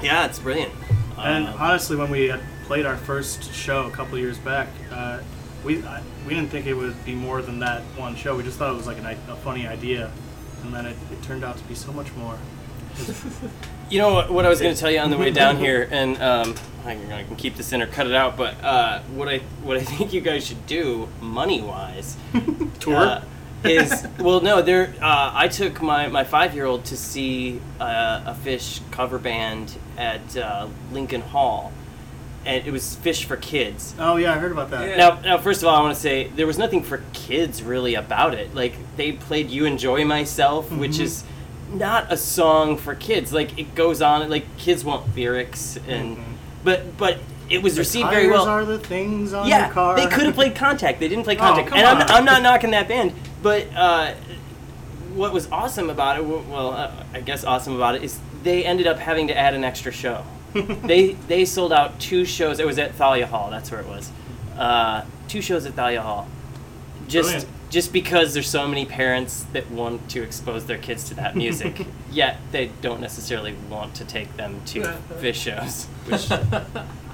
Yeah, 0.01 0.25
it's 0.27 0.39
brilliant. 0.39 0.72
And 1.18 1.48
Uh, 1.48 1.53
honestly, 1.60 1.98
when 1.98 2.10
we 2.12 2.27
had 2.30 2.39
played 2.65 2.86
our 2.86 2.96
first 2.96 3.53
show 3.53 3.88
a 3.88 3.91
couple 3.91 4.18
years 4.20 4.38
back, 4.38 4.68
uh, 4.91 5.20
we 5.65 5.84
I, 5.84 6.01
we 6.27 6.34
didn't 6.36 6.50
think 6.51 6.68
it 6.68 6.75
would 6.75 7.03
be 7.06 7.15
more 7.15 7.41
than 7.41 7.60
that 7.60 7.82
one 7.98 8.15
show. 8.15 8.38
We 8.38 8.44
just 8.44 8.58
thought 8.60 8.72
it 8.72 8.77
was 8.77 8.88
like 8.88 9.00
an, 9.00 9.08
i- 9.08 9.12
a 9.30 9.36
funny 9.38 9.68
idea, 9.68 10.12
and 10.63 10.74
then 10.74 10.86
it, 10.86 10.96
it 11.12 11.22
turned 11.24 11.44
out 11.44 11.58
to 11.58 11.63
be 11.65 11.75
so 11.75 11.91
much 11.91 12.13
more. 12.15 12.38
You 13.89 13.98
know 14.00 14.13
what, 14.13 14.31
what 14.31 14.45
I 14.45 14.50
was 14.50 14.62
going 14.62 14.74
to 14.74 14.79
tell 14.79 14.89
you 14.89 15.00
on 15.00 15.10
the 15.12 15.17
way 15.17 15.31
down 15.31 15.57
here, 15.57 15.88
and 15.91 16.21
um, 16.21 16.55
I, 16.86 16.95
can, 16.95 17.36
keep 17.36 17.55
this 17.57 17.74
in 17.74 17.81
or 17.81 17.88
cut 17.88 18.07
it 18.07 18.13
out. 18.13 18.38
But 18.38 18.55
uh, 18.63 19.01
what 19.13 19.27
I 19.27 19.39
what 19.63 19.75
I 19.77 19.81
think 19.83 20.13
you 20.13 20.21
guys 20.21 20.45
should 20.48 20.65
do, 20.65 21.10
money 21.19 21.62
wise, 21.62 22.15
Tour? 22.79 22.95
uh, 22.95 23.24
is 23.65 24.07
well, 24.17 24.39
no, 24.41 24.62
there. 24.62 24.93
Uh, 25.01 25.31
I 25.33 25.48
took 25.50 25.81
my, 25.81 26.07
my 26.07 26.24
five 26.24 26.55
year 26.55 26.65
old 26.65 26.86
to 26.86 26.98
see 26.98 27.60
uh, 27.79 28.24
a 28.27 28.33
Phish 28.45 28.79
cover 28.91 29.19
band 29.19 29.77
at 29.98 30.36
uh, 30.38 30.67
Lincoln 30.91 31.21
Hall, 31.21 31.71
and 32.45 32.65
it 32.65 32.71
was 32.71 32.95
Phish 33.03 33.25
for 33.25 33.36
Kids. 33.38 33.93
Oh 34.00 34.15
yeah, 34.15 34.33
I 34.33 34.38
heard 34.39 34.51
about 34.53 34.71
that. 34.71 34.88
Yeah. 34.88 34.95
Now, 34.95 35.19
now, 35.19 35.38
first 35.38 35.62
of 35.62 35.67
all, 35.67 35.75
I 35.75 35.81
want 35.81 35.93
to 35.93 36.01
say 36.01 36.29
there 36.29 36.48
was 36.48 36.57
nothing 36.57 36.81
for 36.81 37.03
kids 37.13 37.62
really 37.62 37.93
about 37.95 38.33
it. 38.33 38.55
Like 38.55 38.74
they 38.95 39.12
played 39.12 39.50
"You 39.51 39.65
Enjoy 39.65 40.05
Myself," 40.05 40.71
which 40.71 40.91
Mm-hmm. 40.93 41.03
is 41.03 41.24
not 41.74 42.12
a 42.12 42.18
song 42.18 42.78
for 42.78 42.96
kids. 42.96 43.32
Like 43.34 43.58
it 43.58 43.75
goes 43.75 44.01
on, 44.01 44.30
like 44.30 44.46
kids 44.58 44.84
want 44.84 45.16
lyrics, 45.16 45.78
and 45.88 46.18
but 46.63 46.98
but 46.98 47.20
it 47.50 47.62
was 47.62 47.75
The 47.75 47.82
received 47.82 48.10
very 48.10 48.30
well. 48.30 48.46
are 48.48 48.63
the 48.66 48.80
things 48.80 49.34
on 49.34 49.48
yeah, 49.48 49.66
your 49.66 49.74
car. 49.74 49.96
they 49.96 50.08
could 50.08 50.25
have 50.25 50.36
played 50.36 50.56
Contact. 50.56 51.00
They 51.00 51.08
didn't 51.08 51.24
play 51.24 51.36
Oh, 51.38 51.40
Contact, 51.40 51.70
come 51.70 51.78
and 51.80 51.88
I'm. 51.88 52.08
I'm 52.10 52.25
not 52.25 52.42
knocking 52.42 52.72
that 52.72 52.88
band. 52.88 53.13
But 53.42 53.68
uh, 53.75 54.13
what 55.13 55.34
was 55.34 55.51
awesome 55.51 55.90
about 55.90 56.18
it, 56.20 56.25
well, 56.25 56.72
uh, 56.72 56.92
I 57.13 57.22
guess 57.22 57.44
awesome 57.44 57.75
about 57.75 57.96
it, 57.96 58.04
is 58.04 58.20
they 58.44 58.63
ended 58.63 58.88
up 58.88 59.00
having 59.00 59.28
to 59.28 59.38
add 59.38 59.54
an 59.54 59.63
extra 59.63 59.92
show. 59.92 60.24
they 60.54 61.13
they 61.28 61.46
sold 61.46 61.74
out 61.74 62.00
two 62.00 62.25
shows. 62.25 62.60
It 62.60 62.66
was 62.66 62.78
at 62.80 62.96
Thalia 62.96 63.28
Hall. 63.28 63.50
That's 63.50 63.72
where 63.72 63.82
it 63.82 63.88
was. 63.88 64.12
Uh, 64.58 65.04
two 65.28 65.42
shows 65.42 65.66
at 65.66 65.74
Thalia 65.74 66.01
Hall. 66.01 66.28
Just 67.08 67.30
Brilliant. 67.32 67.48
Just 67.72 67.94
because 67.94 68.34
there's 68.34 68.50
so 68.50 68.68
many 68.68 68.86
parents 68.86 69.46
that 69.54 69.72
want 69.72 70.10
to 70.10 70.22
expose 70.22 70.66
their 70.66 70.78
kids 70.78 71.06
to 71.08 71.13
that 71.16 71.38
music, 71.38 71.88
yet 72.12 72.38
they 72.51 72.70
don't 72.82 73.00
necessarily 73.00 73.56
want 73.70 73.96
to 73.96 74.04
take 74.04 74.36
them 74.36 74.62
to 74.66 74.82
Phish 75.22 75.36
shows, 75.36 75.86
which 76.06 76.30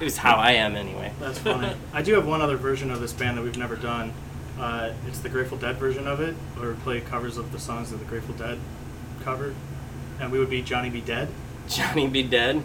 is 0.00 0.16
how 0.16 0.34
I 0.34 0.52
am 0.52 0.74
anyway. 0.74 1.12
That's 1.20 1.38
funny. 1.38 1.72
I 1.92 2.02
do 2.02 2.14
have 2.14 2.26
one 2.26 2.40
other 2.42 2.56
version 2.56 2.90
of 2.90 2.98
this 3.00 3.12
band 3.12 3.38
that 3.38 3.42
we've 3.42 3.56
never 3.56 3.76
done. 3.76 4.12
Uh, 4.58 4.92
it's 5.06 5.20
the 5.20 5.28
Grateful 5.28 5.58
Dead 5.58 5.76
version 5.76 6.08
of 6.08 6.20
it, 6.20 6.34
where 6.56 6.70
we 6.70 6.76
play 6.80 7.00
covers 7.00 7.36
of 7.36 7.52
the 7.52 7.60
songs 7.60 7.92
that 7.92 7.98
the 7.98 8.04
Grateful 8.04 8.34
Dead 8.34 8.58
covered, 9.22 9.54
and 10.18 10.32
we 10.32 10.40
would 10.40 10.50
be 10.50 10.60
Johnny 10.60 10.90
Be 10.90 11.00
Dead. 11.00 11.28
Johnny 11.68 12.08
Be 12.08 12.22
Dead. 12.22 12.62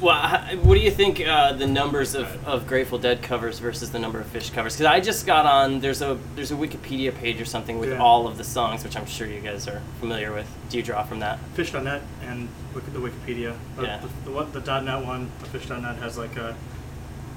Well, 0.00 0.38
what 0.62 0.74
do 0.74 0.80
you 0.80 0.90
think 0.90 1.20
uh, 1.20 1.52
the 1.52 1.66
numbers 1.66 2.14
of, 2.14 2.26
of 2.46 2.66
Grateful 2.66 2.98
Dead 2.98 3.22
covers 3.22 3.58
versus 3.58 3.90
the 3.90 3.98
number 3.98 4.20
of 4.20 4.26
Phish 4.32 4.52
covers? 4.52 4.74
Because 4.74 4.86
I 4.86 5.00
just 5.00 5.26
got 5.26 5.46
on. 5.46 5.80
There's 5.80 6.00
a 6.02 6.18
there's 6.34 6.52
a 6.52 6.54
Wikipedia 6.54 7.14
page 7.14 7.40
or 7.40 7.44
something 7.44 7.78
with 7.78 7.90
Yeah. 7.90 7.98
all 8.02 8.26
of 8.26 8.38
the 8.38 8.44
songs, 8.44 8.84
which 8.84 8.96
I'm 8.96 9.06
sure 9.06 9.26
you 9.26 9.40
guys 9.40 9.66
are 9.68 9.82
familiar 10.00 10.32
with. 10.32 10.48
Do 10.70 10.76
you 10.76 10.82
draw 10.82 11.02
from 11.02 11.20
that? 11.20 11.38
Phish.net 11.56 12.02
and 12.22 12.48
the 12.74 12.80
Wikipedia. 13.00 13.52
Uh, 13.78 13.82
Yeah. 13.82 13.98
The, 13.98 14.08
the, 14.26 14.30
what- 14.30 14.52
the 14.52 14.80
.net 14.80 15.04
one, 15.04 15.30
the 15.40 15.46
Phish.net 15.58 15.96
has 15.96 16.16
like 16.16 16.36
a 16.36 16.56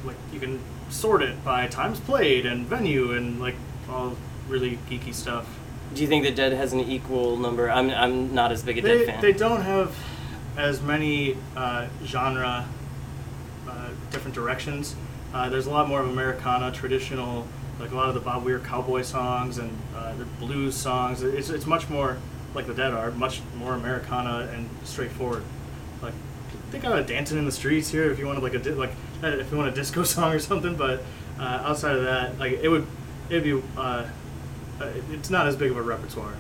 like 0.03 0.15
you 0.31 0.39
can 0.39 0.59
sort 0.89 1.21
it 1.21 1.43
by 1.43 1.67
times 1.67 1.99
played 1.99 2.45
and 2.45 2.65
venue 2.65 3.11
and 3.11 3.39
like 3.39 3.55
all 3.89 4.15
really 4.47 4.77
geeky 4.89 5.13
stuff. 5.13 5.47
Do 5.93 6.01
you 6.03 6.07
think 6.07 6.23
that 6.23 6.35
Dead 6.35 6.53
has 6.53 6.71
an 6.71 6.79
equal 6.81 7.35
number? 7.37 7.69
I'm 7.71 7.89
I'm 7.89 8.33
not 8.33 8.51
as 8.51 8.61
big 8.63 8.77
a 8.77 8.81
They, 8.81 8.97
Dead 8.99 9.05
fan. 9.07 9.21
they 9.21 9.33
don't 9.33 9.61
have 9.61 9.95
as 10.59 10.81
many 10.81 11.37
uh, 11.55 11.87
genre 12.03 12.67
uh, 13.67 13.89
different 14.11 14.35
directions. 14.35 14.95
Uh, 15.33 15.47
there's 15.49 15.67
a 15.67 15.69
lot 15.69 15.87
more 15.87 16.01
of 16.01 16.09
Americana, 16.09 16.71
traditional, 16.71 17.47
like 17.79 17.91
a 17.91 17.95
lot 17.95 18.09
of 18.09 18.13
the 18.13 18.19
Bob 18.19 18.43
Weir 18.43 18.59
cowboy 18.59 19.01
songs 19.03 19.57
and 19.57 19.71
uh, 19.95 20.13
the 20.15 20.25
blues 20.25 20.75
songs. 20.75 21.23
It's, 21.23 21.49
it's 21.49 21.65
much 21.65 21.89
more 21.89 22.17
like 22.53 22.67
the 22.67 22.73
Dead 22.73 22.93
are, 22.93 23.09
much 23.11 23.41
more 23.55 23.73
Americana 23.73 24.49
and 24.53 24.69
straightforward. 24.83 25.43
Like 26.01 26.13
think 26.71 26.83
of 26.83 27.05
dancing 27.07 27.37
in 27.37 27.45
the 27.45 27.51
streets 27.51 27.89
here 27.89 28.11
if 28.11 28.19
you 28.19 28.27
wanted 28.27 28.43
like 28.43 28.53
a 28.53 28.59
di- 28.59 28.71
like 28.71 28.91
if 29.23 29.51
you 29.51 29.57
want 29.57 29.69
a 29.69 29.75
disco 29.75 30.03
song 30.15 30.33
or 30.33 30.39
something. 30.39 30.75
But 30.75 31.03
uh, 31.39 31.63
outside 31.63 31.95
of 31.95 32.03
that, 32.03 32.37
like 32.37 32.53
it 32.53 32.67
would 32.67 32.85
it'd 33.29 33.43
be 33.43 33.61
it's 35.11 35.29
not 35.29 35.47
as 35.47 35.55
big 35.55 35.71
of 35.71 35.77
a 35.77 35.81
repertoire. 35.81 36.33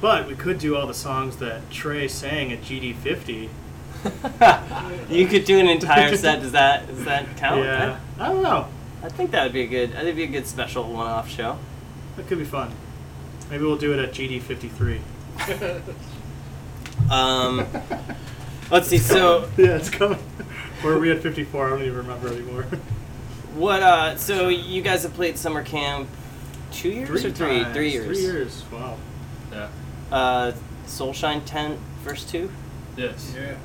But 0.00 0.26
we 0.28 0.34
could 0.34 0.58
do 0.58 0.76
all 0.76 0.86
the 0.86 0.94
songs 0.94 1.36
that 1.38 1.70
Trey 1.70 2.08
sang 2.08 2.52
at 2.52 2.60
GD50. 2.60 3.48
you 5.10 5.26
could 5.26 5.44
do 5.44 5.58
an 5.58 5.68
entire 5.68 6.16
set. 6.16 6.40
Does 6.40 6.52
that 6.52 6.86
does 6.86 7.04
that 7.04 7.36
count? 7.36 7.64
yeah, 7.64 7.98
I 8.18 8.28
don't 8.28 8.42
know. 8.42 8.68
I, 9.02 9.06
I 9.06 9.08
think 9.08 9.30
that 9.32 9.42
would 9.44 9.52
be 9.52 9.62
a 9.62 9.66
good. 9.66 9.94
I 9.96 10.02
think 10.02 10.16
be 10.16 10.24
a 10.24 10.28
good 10.28 10.46
special 10.46 10.92
one-off 10.92 11.28
show. 11.28 11.58
That 12.16 12.28
could 12.28 12.38
be 12.38 12.44
fun. 12.44 12.72
Maybe 13.50 13.64
we'll 13.64 13.76
do 13.76 13.92
it 13.92 13.98
at 13.98 14.12
GD53. 14.12 15.00
Um, 17.10 17.66
let's 18.70 18.88
see. 18.88 18.98
So 18.98 19.48
yeah, 19.56 19.76
it's 19.76 19.90
coming. 19.90 20.18
Or 20.84 20.92
are 20.92 20.98
we 20.98 21.10
at 21.10 21.22
54? 21.22 21.66
I 21.66 21.70
don't 21.70 21.82
even 21.82 21.96
remember 21.96 22.28
anymore. 22.28 22.62
what? 23.54 23.82
Uh, 23.82 24.16
so 24.16 24.48
you 24.48 24.82
guys 24.82 25.02
have 25.02 25.14
played 25.14 25.38
summer 25.38 25.62
camp 25.62 26.08
two 26.72 26.90
years 26.90 27.24
or 27.24 27.30
three? 27.30 27.60
times. 27.60 27.74
Three 27.74 27.92
years. 27.92 28.06
Three 28.06 28.20
years. 28.20 28.64
Wow. 28.72 28.96
Yeah. 30.10 30.16
Uh, 30.16 30.52
Soulshine 30.86 31.44
tent 31.44 31.78
first 32.04 32.28
two, 32.28 32.50
Yes. 32.96 33.34
Yeah. 33.36 33.56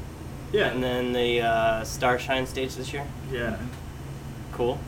Yeah. 0.52 0.68
and 0.72 0.84
then 0.84 1.14
the 1.14 1.42
uh, 1.42 1.84
Starshine 1.84 2.48
stage 2.48 2.76
this 2.76 2.92
year. 2.94 3.06
yeah. 3.32 3.58
Cool. 4.54 4.80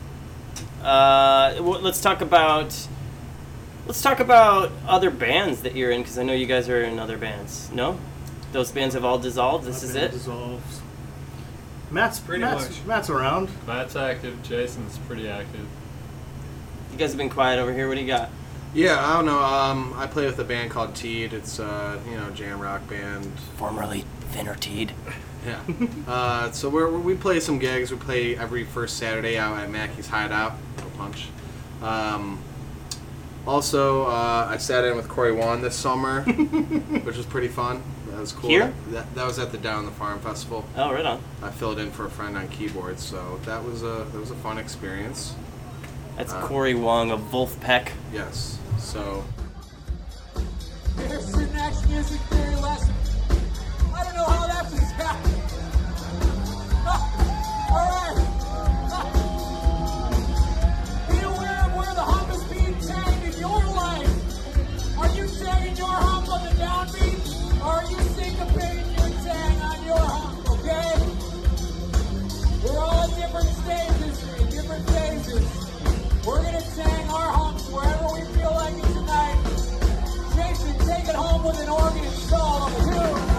Uh, 0.82 1.54
w- 1.54 1.78
let's 1.78 2.00
talk 2.00 2.20
about. 2.20 2.76
Let's 3.86 4.00
talk 4.02 4.18
about 4.20 4.72
other 4.86 5.10
bands 5.10 5.62
that 5.62 5.74
you're 5.76 5.90
in, 5.90 6.00
because 6.02 6.18
I 6.18 6.22
know 6.22 6.32
you 6.32 6.46
guys 6.46 6.68
are 6.68 6.82
in 6.82 6.98
other 6.98 7.18
bands. 7.18 7.70
No, 7.72 7.98
those 8.52 8.70
bands 8.72 8.94
have 8.94 9.04
all 9.04 9.18
dissolved. 9.18 9.66
This 9.66 9.82
My 9.82 9.88
is 9.88 9.94
band 9.94 10.06
it. 10.06 10.12
Dissolves. 10.12 10.80
Matt's 11.90 12.18
Pretty 12.18 12.42
Matt's, 12.42 12.68
much. 12.68 12.86
Matt's 12.86 13.10
around. 13.10 13.48
Matt's 13.66 13.94
active. 13.94 14.42
Jason's 14.42 14.98
pretty 15.06 15.28
active. 15.28 15.66
You 16.92 16.98
guys 16.98 17.10
have 17.10 17.18
been 17.18 17.28
quiet 17.30 17.58
over 17.58 17.72
here. 17.72 17.88
What 17.88 17.94
do 17.94 18.00
you 18.00 18.06
got? 18.06 18.30
Yeah, 18.74 19.04
I 19.08 19.14
don't 19.14 19.26
know. 19.26 19.38
Um, 19.42 19.94
I 19.96 20.06
play 20.06 20.26
with 20.26 20.38
a 20.40 20.44
band 20.44 20.70
called 20.70 20.94
Teed. 20.94 21.32
It's 21.32 21.60
uh, 21.60 21.98
you 22.10 22.16
know 22.16 22.30
jam 22.30 22.58
rock 22.60 22.86
band. 22.88 23.26
Formerly 23.56 24.04
Thinner 24.32 24.56
Teed. 24.56 24.92
Yeah. 25.46 25.60
uh, 26.08 26.50
so 26.50 26.68
we 26.68 26.84
we 26.98 27.14
play 27.14 27.38
some 27.40 27.58
gigs. 27.58 27.90
We 27.92 27.98
play 27.98 28.36
every 28.36 28.64
first 28.64 28.96
Saturday 28.96 29.38
out 29.38 29.56
at 29.58 29.70
Mackey's 29.70 30.08
Hideout. 30.08 30.54
No 30.78 30.84
punch. 30.96 31.28
Um, 31.82 32.42
also, 33.46 34.04
uh, 34.06 34.46
I 34.50 34.56
sat 34.56 34.84
in 34.84 34.96
with 34.96 35.06
Corey 35.08 35.32
Wong 35.32 35.60
this 35.60 35.76
summer, 35.76 36.22
which 36.22 37.16
was 37.16 37.26
pretty 37.26 37.48
fun. 37.48 37.82
That 38.08 38.20
was 38.20 38.32
cool. 38.32 38.48
Here? 38.48 38.72
That, 38.88 39.14
that 39.14 39.26
was 39.26 39.38
at 39.38 39.52
the 39.52 39.58
Down 39.58 39.84
the 39.84 39.90
Farm 39.92 40.18
Festival. 40.20 40.64
Oh, 40.76 40.90
right 40.92 41.04
on. 41.04 41.20
I 41.42 41.50
filled 41.50 41.78
in 41.78 41.90
for 41.90 42.06
a 42.06 42.10
friend 42.10 42.36
on 42.38 42.48
keyboards, 42.48 43.02
so 43.04 43.38
that 43.44 43.62
was 43.62 43.82
a 43.82 44.06
that 44.12 44.18
was 44.18 44.30
a 44.30 44.36
fun 44.36 44.56
experience. 44.58 45.34
That's 46.16 46.32
Uh, 46.32 46.46
Corey 46.46 46.74
Wong 46.74 47.10
of 47.10 47.20
Vulfpeck. 47.20 47.90
Yes. 48.12 48.58
So 48.84 49.24
Here's 50.98 51.30
your 51.32 51.48
next 51.48 51.88
music 51.88 52.20
theory 52.20 52.54
lesson. 52.56 52.94
I 53.94 54.04
don't 54.04 54.14
know 54.14 54.24
how 54.24 54.46
that 54.46 54.70
just 54.70 54.92
happened. 54.92 55.42
All 57.72 57.88
right. 57.90 58.18
Be 61.10 61.18
aware 61.18 61.64
of 61.64 61.74
where 61.74 61.94
the 61.94 62.04
hump 62.04 62.30
is 62.34 62.44
being 62.44 62.78
tagged 62.86 63.24
in 63.24 63.40
your 63.40 63.60
life. 63.74 64.14
Are 64.98 65.08
you 65.16 65.26
tagging 65.42 65.76
your 65.76 65.88
hump 65.88 66.28
on 66.28 66.44
the 66.44 66.50
downbeat, 66.60 67.60
or 67.62 67.72
are 67.72 67.84
you 67.90 67.96
syncopating 68.14 68.90
your 69.00 69.10
tag 69.24 69.62
on 69.64 69.84
your 69.86 69.98
hump? 69.98 70.50
Okay. 70.50 70.92
We're 72.62 72.78
all 72.78 73.02
at 73.02 73.10
different 73.16 73.48
stages, 73.48 74.22
in 74.40 74.50
different 74.50 74.86
phases. 74.90 75.63
We're 76.26 76.42
gonna 76.42 76.60
tag 76.62 77.10
our 77.10 77.32
humps 77.32 77.68
wherever 77.68 78.06
we 78.14 78.22
feel 78.32 78.50
like 78.54 78.72
it 78.72 78.94
tonight. 78.94 79.36
Jason, 80.34 80.78
take 80.86 81.06
it 81.06 81.14
home 81.14 81.44
with 81.44 81.60
an 81.60 81.68
organ 81.68 82.02
installed 82.02 82.62
on 82.62 82.72
the 82.72 83.33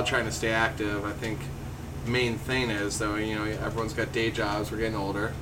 all 0.00 0.06
trying 0.06 0.24
to 0.24 0.32
stay 0.32 0.50
active. 0.50 1.04
I 1.04 1.12
think 1.12 1.38
main 2.06 2.38
thing 2.38 2.70
is 2.70 2.98
though, 2.98 3.16
you 3.16 3.34
know, 3.34 3.44
everyone's 3.44 3.92
got 3.92 4.12
day 4.12 4.30
jobs. 4.30 4.70
We're 4.70 4.78
getting 4.78 4.96
older, 4.96 5.34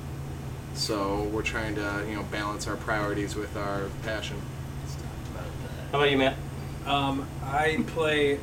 so 0.73 1.23
we're 1.23 1.43
trying 1.43 1.75
to 1.75 2.05
you 2.07 2.15
know 2.15 2.23
balance 2.23 2.67
our 2.67 2.75
priorities 2.75 3.35
with 3.35 3.55
our 3.55 3.89
passion. 4.03 4.41
How 5.91 5.99
about 5.99 6.11
you, 6.11 6.17
Matt? 6.17 6.35
Um, 6.85 7.25
I 7.43 7.83
play 7.87 8.39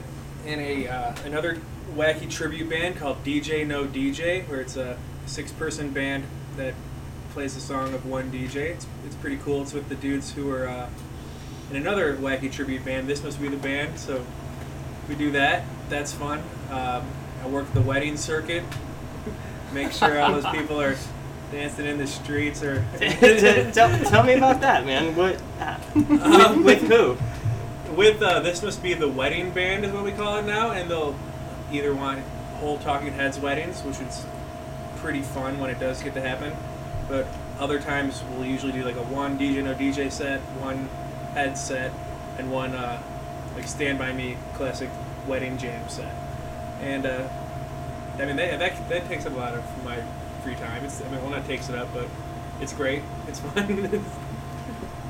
in 0.46 0.58
a 0.58 0.88
uh, 0.88 1.14
another 1.26 1.60
wacky 1.94 2.30
tribute 2.30 2.70
band 2.70 2.96
called 2.96 3.22
DJ 3.22 3.66
No 3.66 3.84
DJ, 3.84 4.48
where 4.48 4.60
it's 4.60 4.76
a 4.76 4.96
six-person 5.26 5.90
band 5.90 6.24
that 6.56 6.72
plays 7.32 7.56
a 7.56 7.60
song 7.60 7.92
of 7.92 8.06
one 8.06 8.30
DJ. 8.30 8.70
It's, 8.70 8.86
it's 9.04 9.16
pretty 9.16 9.36
cool. 9.36 9.62
It's 9.62 9.74
with 9.74 9.90
the 9.90 9.96
dudes 9.96 10.32
who 10.32 10.50
are 10.50 10.66
uh, 10.66 10.88
in 11.70 11.76
another 11.76 12.16
wacky 12.16 12.50
tribute 12.50 12.86
band. 12.86 13.06
This 13.06 13.22
must 13.22 13.40
be 13.40 13.48
the 13.48 13.56
band, 13.58 13.98
so 13.98 14.24
we 15.08 15.14
do 15.14 15.30
that. 15.32 15.64
That's 15.88 16.12
fun. 16.12 16.42
Um, 16.70 17.06
I 17.42 17.48
work 17.48 17.72
the 17.72 17.80
wedding 17.80 18.16
circuit. 18.16 18.64
Make 19.72 19.92
sure 19.92 20.20
all 20.20 20.32
those 20.32 20.46
people 20.52 20.80
are 20.80 20.96
dancing 21.52 21.86
in 21.86 21.98
the 21.98 22.06
streets 22.06 22.62
or 22.62 22.84
tell, 22.98 24.04
tell 24.04 24.24
me 24.24 24.34
about 24.34 24.60
that, 24.60 24.84
man. 24.84 25.14
What? 25.14 25.40
With, 25.94 26.64
with 26.64 26.82
who? 26.88 27.16
with 27.96 28.20
uh, 28.20 28.40
this 28.40 28.62
must 28.62 28.82
be 28.82 28.92
the 28.94 29.08
wedding 29.08 29.50
band 29.50 29.84
is 29.84 29.92
what 29.92 30.04
we 30.04 30.12
call 30.12 30.36
it 30.36 30.44
now 30.44 30.70
and 30.70 30.90
they'll 30.90 31.16
either 31.72 31.94
want 31.94 32.20
whole 32.58 32.78
talking 32.78 33.12
heads 33.12 33.38
weddings 33.38 33.82
which 33.82 33.98
is 34.00 34.24
pretty 34.96 35.22
fun 35.22 35.58
when 35.58 35.70
it 35.70 35.80
does 35.80 36.02
get 36.02 36.12
to 36.14 36.20
happen 36.20 36.52
but 37.08 37.26
other 37.58 37.80
times 37.80 38.22
we'll 38.32 38.44
usually 38.46 38.72
do 38.72 38.82
like 38.84 38.96
a 38.96 39.02
one 39.02 39.38
dj 39.38 39.62
no 39.64 39.74
dj 39.74 40.12
set 40.12 40.40
one 40.60 40.88
head 41.32 41.56
set 41.56 41.90
and 42.38 42.52
one 42.52 42.74
uh, 42.74 43.02
like 43.54 43.66
stand 43.66 43.98
by 43.98 44.12
me 44.12 44.36
classic 44.54 44.90
wedding 45.26 45.58
jam 45.58 45.88
set 45.88 46.14
and 46.80 47.06
uh, 47.06 47.28
i 48.18 48.24
mean 48.24 48.36
that, 48.36 48.58
that, 48.58 48.88
that 48.88 49.08
takes 49.08 49.26
up 49.26 49.32
a 49.32 49.36
lot 49.36 49.54
of 49.54 49.84
my 49.84 49.98
free 50.42 50.54
time 50.54 50.84
it's 50.84 51.00
i 51.02 51.08
mean 51.08 51.20
well 51.22 51.30
not 51.30 51.44
takes 51.46 51.68
it 51.68 51.74
up 51.74 51.92
but 51.92 52.06
it's 52.60 52.72
great 52.72 53.02
it's 53.28 53.40
fun 53.54 54.04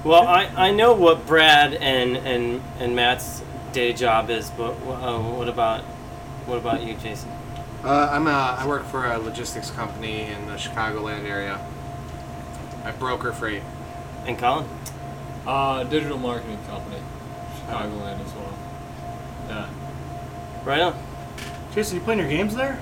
Well, 0.04 0.22
I, 0.24 0.44
I 0.68 0.70
know 0.70 0.92
what 0.94 1.26
Brad 1.26 1.74
and, 1.74 2.16
and, 2.18 2.62
and 2.78 2.94
Matt's 2.94 3.42
day 3.72 3.92
job 3.92 4.30
is, 4.30 4.50
but 4.50 4.74
uh, 4.86 5.18
what 5.18 5.48
about 5.48 5.80
what 6.46 6.58
about 6.58 6.84
you, 6.84 6.94
Jason? 6.94 7.28
Uh, 7.82 8.08
I'm 8.12 8.28
a, 8.28 8.30
I 8.30 8.68
work 8.68 8.84
for 8.84 9.04
a 9.04 9.18
logistics 9.18 9.70
company 9.72 10.20
in 10.20 10.46
the 10.46 10.52
Chicagoland 10.52 11.24
area. 11.24 11.58
I 12.84 12.92
broker 12.92 13.32
freight. 13.32 13.62
And 14.26 14.38
Colin? 14.38 14.68
Uh, 15.44 15.82
digital 15.82 16.18
marketing 16.18 16.58
company, 16.68 17.02
Chicagoland 17.58 18.24
as 18.24 18.32
well. 18.34 18.58
Yeah. 19.48 19.68
Right 20.66 20.80
on. 20.80 20.94
Jason, 21.74 21.96
you 21.96 22.02
playing 22.02 22.20
your 22.20 22.28
games 22.28 22.54
there? 22.54 22.78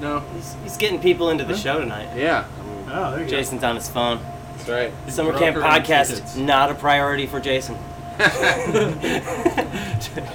No. 0.00 0.20
He's, 0.34 0.54
he's 0.64 0.76
getting 0.76 1.00
people 1.00 1.30
into 1.30 1.44
the 1.44 1.56
show 1.56 1.78
tonight. 1.80 2.08
Yeah. 2.16 2.44
I 2.58 2.62
mean, 2.66 2.84
Oh, 2.90 3.10
there 3.12 3.22
you 3.22 3.28
Jason's 3.30 3.62
on 3.62 3.76
his 3.76 3.88
phone. 3.88 4.20
that's 4.56 4.68
right. 4.68 4.92
The 5.06 5.12
Summer 5.12 5.38
Camp 5.38 5.56
and 5.56 5.64
podcast, 5.64 6.08
tickets. 6.10 6.36
not 6.36 6.70
a 6.70 6.74
priority 6.74 7.26
for 7.26 7.40
Jason. 7.40 7.78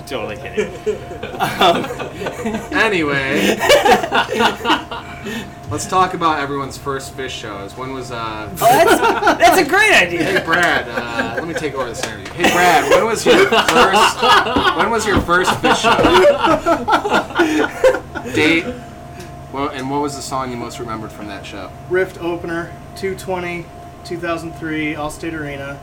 totally 0.07 0.37
kidding. 0.37 0.73
Um, 1.39 1.85
Anyway, 2.73 3.55
Let's 5.69 5.85
talk 5.85 6.13
about 6.13 6.39
everyone's 6.39 6.77
first 6.77 7.15
Phish 7.15 7.29
shows. 7.29 7.75
When 7.75 7.93
was 7.93 8.11
uh? 8.11 8.49
Oh, 8.49 8.55
that's, 8.57 9.01
that's 9.37 9.57
a 9.59 9.65
great 9.65 9.93
idea. 9.93 10.23
Hey 10.23 10.45
Brad, 10.45 10.87
uh, 10.87 11.35
let 11.35 11.47
me 11.47 11.53
take 11.53 11.73
over 11.73 11.89
this 11.89 12.03
interview. 12.05 12.31
Hey 12.33 12.51
Brad, 12.51 12.89
when 12.89 13.05
was 13.05 13.25
your 13.25 13.45
first? 13.49 14.77
When 14.77 14.89
was 14.89 15.05
your 15.05 15.21
first 15.21 15.51
Phish 15.61 15.81
show? 18.23 18.33
Date. 18.33 18.65
Well, 19.51 19.69
and 19.69 19.89
what 19.89 20.01
was 20.01 20.15
the 20.15 20.21
song 20.21 20.51
you 20.51 20.57
most 20.57 20.79
remembered 20.79 21.11
from 21.11 21.27
that 21.27 21.45
show? 21.45 21.71
Rift 21.89 22.21
opener, 22.21 22.71
220, 22.95 23.65
2003, 24.03 24.93
Allstate 24.93 25.33
Arena. 25.33 25.79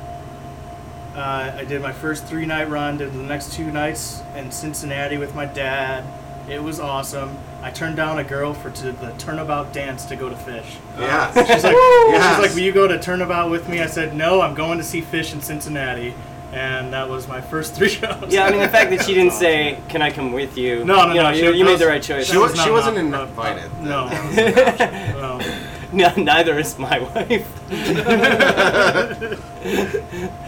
Uh, 1.15 1.55
I 1.57 1.65
did 1.65 1.81
my 1.81 1.93
first 1.93 2.25
three 2.27 2.47
night 2.47 2.69
run, 2.69 2.99
did 2.99 3.13
the 3.13 3.19
next 3.19 3.53
two 3.53 3.71
nights 3.71 4.23
in 4.35 4.51
Cincinnati 4.51 5.17
with 5.17 5.35
my 5.35 5.47
dad. 5.47 6.05
It 6.49 6.63
was 6.63 6.79
awesome. 6.79 7.37
I 7.63 7.71
turned 7.71 7.97
down 7.97 8.19
a 8.19 8.25
girl 8.25 8.53
for 8.53 8.71
to 8.71 8.93
the 8.93 9.13
turnabout 9.19 9.73
dance 9.73 10.05
to 10.07 10.17
go 10.17 10.29
to 10.29 10.35
Phish. 10.35 10.77
Yeah. 10.99 11.29
She's 11.33 11.65
like, 11.65 11.73
Yes. 11.75 12.37
she's 12.37 12.47
like, 12.47 12.55
will 12.55 12.63
you 12.63 12.73
go 12.73 12.87
to 12.87 12.99
turnabout 13.01 13.51
with 13.51 13.67
me? 13.69 13.81
I 13.81 13.87
said, 13.87 14.15
no, 14.15 14.43
I'm 14.43 14.55
going 14.55 14.77
to 14.79 14.85
see 14.85 15.01
Phish 15.01 15.33
in 15.33 15.41
Cincinnati. 15.41 16.15
And 16.53 16.93
that 16.93 17.09
was 17.09 17.27
my 17.27 17.41
first 17.41 17.75
three 17.77 17.89
shows. 17.89 18.27
Yeah, 18.33 18.45
I 18.45 18.51
mean 18.51 18.61
the 18.61 18.69
fact 18.69 18.91
that 18.91 19.05
she 19.05 19.13
didn't 19.15 19.33
say, 19.33 19.77
"Can 19.89 20.03
I 20.03 20.13
come 20.13 20.31
with 20.31 20.57
you?" 20.57 20.85
No, 20.85 21.05
no, 21.09 21.09
you 21.09 21.15
know, 21.15 21.23
no, 21.25 21.31
you, 21.31 21.35
she- 21.53 21.59
you 21.59 21.65
that 21.65 21.71
made 21.73 21.79
the 21.81 21.87
right 21.89 22.01
choice. 22.03 22.27
She, 22.27 22.33
That 22.35 22.39
was, 22.39 22.53
was 22.53 22.61
she 22.61 22.67
not 22.67 22.73
wasn't 22.75 22.99
an 22.99 23.13
op- 23.15 23.29
invited. 23.31 23.73
no. 23.81 24.09
That 24.09 24.25
was 24.25 24.39
an 24.39 24.59
option. 24.69 25.21
No. 25.21 25.41
No, 26.17 26.23
neither 26.23 26.59
is 26.61 26.79
my 26.79 26.99
wife. 27.01 27.47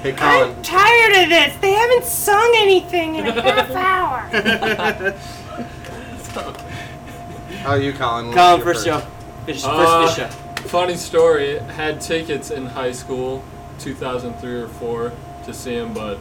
Hey 0.03 0.13
Colin, 0.13 0.51
I'm 0.57 0.63
tired 0.63 1.23
of 1.25 1.29
this. 1.31 1.57
They 1.61 1.73
haven't 1.73 2.05
sung 2.05 2.53
anything 2.59 3.17
in 3.17 3.27
a 3.27 3.33
half 3.43 3.71
hour. 3.71 5.15
how 6.37 7.70
are 7.70 7.79
you, 7.81 7.92
Colin? 7.92 8.27
When 8.29 8.35
was 8.35 8.37
Colin, 8.37 8.59
your 8.59 8.66
first 8.75 8.85
show. 8.85 9.03
Phish, 9.46 9.64
Uh, 9.64 10.05
first 10.07 10.18
Phish 10.18 10.31
show. 10.62 10.68
Funny 10.68 10.96
story. 10.96 11.59
Had 11.59 12.01
tickets 12.01 12.51
in 12.51 12.66
high 12.66 12.92
school, 12.92 13.42
2003 13.79 14.55
or 14.62 14.68
four, 14.68 15.12
to 15.44 15.55
see 15.55 15.75
him, 15.75 15.92
but 15.92 16.18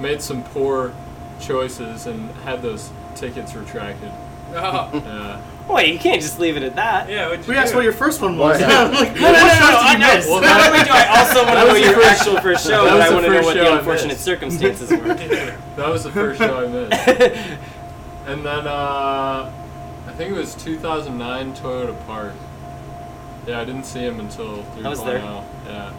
made 0.00 0.20
some 0.22 0.42
poor 0.44 0.92
choices 1.40 2.06
and 2.06 2.30
had 2.44 2.62
those 2.62 2.90
tickets 3.14 3.54
retracted. 3.54 4.10
Oh, 4.54 4.90
Yeah. 4.92 5.40
Wait, 5.66 5.92
you 5.94 5.98
can't 5.98 6.20
just 6.20 6.38
leave 6.38 6.58
it 6.58 6.62
at 6.62 6.74
that. 6.76 7.08
yeah. 7.08 7.26
What'd 7.30 7.46
you 7.46 7.52
We 7.52 7.56
asked 7.58 7.70
do? 7.72 7.76
what 7.76 7.84
your 7.84 7.92
first 7.94 8.20
one 8.20 8.36
was. 8.36 8.60
What? 8.60 8.68
Yeah, 8.68 8.82
I'm 8.84 8.92
like, 8.92 9.14
No, 9.18 9.20
no, 9.20 9.32
no, 9.32 9.38
no, 9.38 9.70
no, 9.70 9.78
I 9.80 9.96
know. 9.96 10.20
Well, 10.28 10.42
not 10.42 10.66
only 10.66 10.84
do 10.84 10.90
I 10.90 11.06
also 11.18 11.44
want 11.46 11.48
to 11.48 11.54
That 11.54 11.66
know 11.66 11.72
was 11.72 11.80
the 11.80 11.86
your 11.88 11.94
first- 11.94 12.20
actual 12.20 12.40
first 12.42 12.66
show, 12.66 12.84
that 12.84 12.90
but 12.90 12.94
was 12.98 13.02
I 13.02 13.08
the 13.08 13.14
want 13.14 13.24
to 13.24 13.30
know 13.30 13.36
first 13.36 13.46
what 13.46 13.56
show 13.56 13.64
the 13.64 13.70
I 13.70 13.78
unfortunate 13.78 14.08
missed. 14.08 14.24
circumstances 14.24 14.90
were. 14.90 14.98
That 15.76 15.88
was 15.88 16.02
the 16.04 16.10
first 16.10 16.38
show 16.38 16.54
I 16.54 16.66
missed. 16.66 17.58
And 18.26 18.44
then, 18.44 18.66
uh, 18.66 19.52
I 20.06 20.12
think 20.12 20.30
it 20.30 20.36
was 20.36 20.54
2009 20.56 21.54
Toyota 21.54 22.06
Park. 22.06 22.32
Yeah, 23.46 23.60
I 23.60 23.64
didn't 23.64 23.84
see 23.84 24.00
him 24.00 24.20
until 24.20 24.62
3.0. 24.62 24.84
I 24.84 24.88
was 24.88 25.04
there. 25.04 25.18
Yeah. 25.66 25.90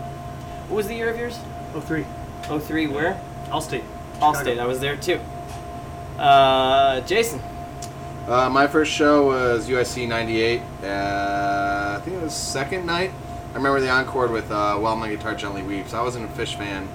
What 0.68 0.78
was 0.78 0.88
the 0.88 0.96
year 0.96 1.10
of 1.10 1.18
yours? 1.18 1.40
Oh, 1.76 1.82
three. 1.82 2.06
03 2.44 2.88
where? 2.88 3.20
Allstate. 3.48 3.84
Allstate. 4.20 4.60
I 4.60 4.66
was 4.66 4.80
there 4.80 4.96
too. 4.96 5.20
Uh, 6.18 7.02
Jason. 7.02 7.42
Uh, 8.28 8.50
my 8.50 8.68
first 8.68 8.92
show 8.92 9.26
was 9.26 9.68
USC 9.68 10.08
'98. 10.08 10.62
Uh, 10.82 11.98
I 11.98 12.02
think 12.04 12.16
it 12.16 12.22
was 12.24 12.34
second 12.34 12.86
night. 12.86 13.12
I 13.52 13.56
remember 13.56 13.82
the 13.82 13.90
encore 13.90 14.28
with 14.28 14.50
uh, 14.50 14.78
"While 14.78 14.96
My 14.96 15.10
Guitar 15.10 15.36
Gently 15.36 15.62
Weeps." 15.62 15.94
I 15.94 16.02
wasn't 16.02 16.30
a 16.32 16.34
Phish 16.34 16.56
fan, 16.56 16.88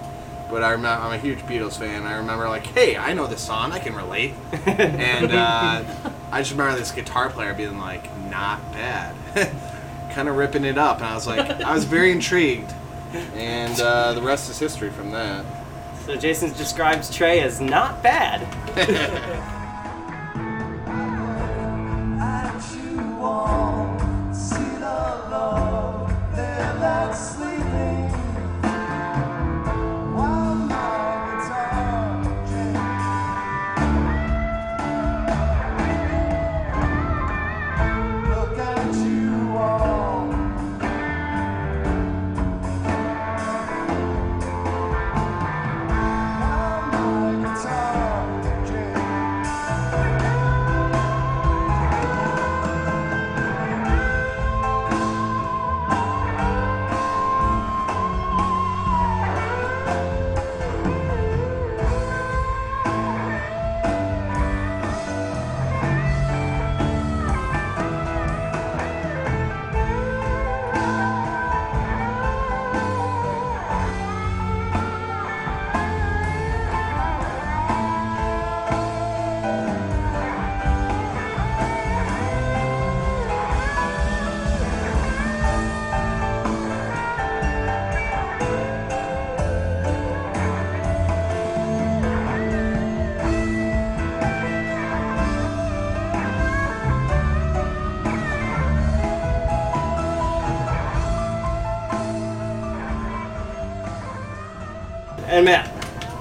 but 0.50 0.62
I 0.62 0.72
remember 0.72 1.02
I'm 1.02 1.12
a 1.12 1.18
huge 1.18 1.40
Beatles 1.40 1.78
fan. 1.78 2.04
I 2.04 2.16
remember 2.16 2.48
like, 2.48 2.66
hey, 2.66 2.96
I 2.96 3.12
know 3.12 3.26
this 3.26 3.40
song. 3.40 3.72
I 3.72 3.78
can 3.78 3.94
relate. 3.94 4.34
and 4.66 5.32
uh, 5.32 5.84
I 6.30 6.40
just 6.40 6.52
remember 6.52 6.78
this 6.78 6.90
guitar 6.90 7.30
player 7.30 7.54
being 7.54 7.78
like, 7.78 8.08
not 8.28 8.60
bad, 8.72 9.14
kind 10.12 10.28
of 10.28 10.36
ripping 10.36 10.64
it 10.64 10.78
up, 10.78 10.96
and 10.98 11.06
I 11.06 11.14
was 11.14 11.26
like, 11.26 11.48
I 11.62 11.74
was 11.74 11.84
very 11.84 12.12
intrigued. 12.12 12.72
And 13.34 13.80
uh, 13.80 14.12
the 14.12 14.22
rest 14.22 14.50
is 14.50 14.58
history 14.58 14.90
from 14.90 15.10
that. 15.12 15.44
So 16.04 16.16
Jason 16.16 16.52
describes 16.52 17.14
Trey 17.14 17.40
as 17.40 17.60
not 17.60 18.02
bad. 18.02 18.46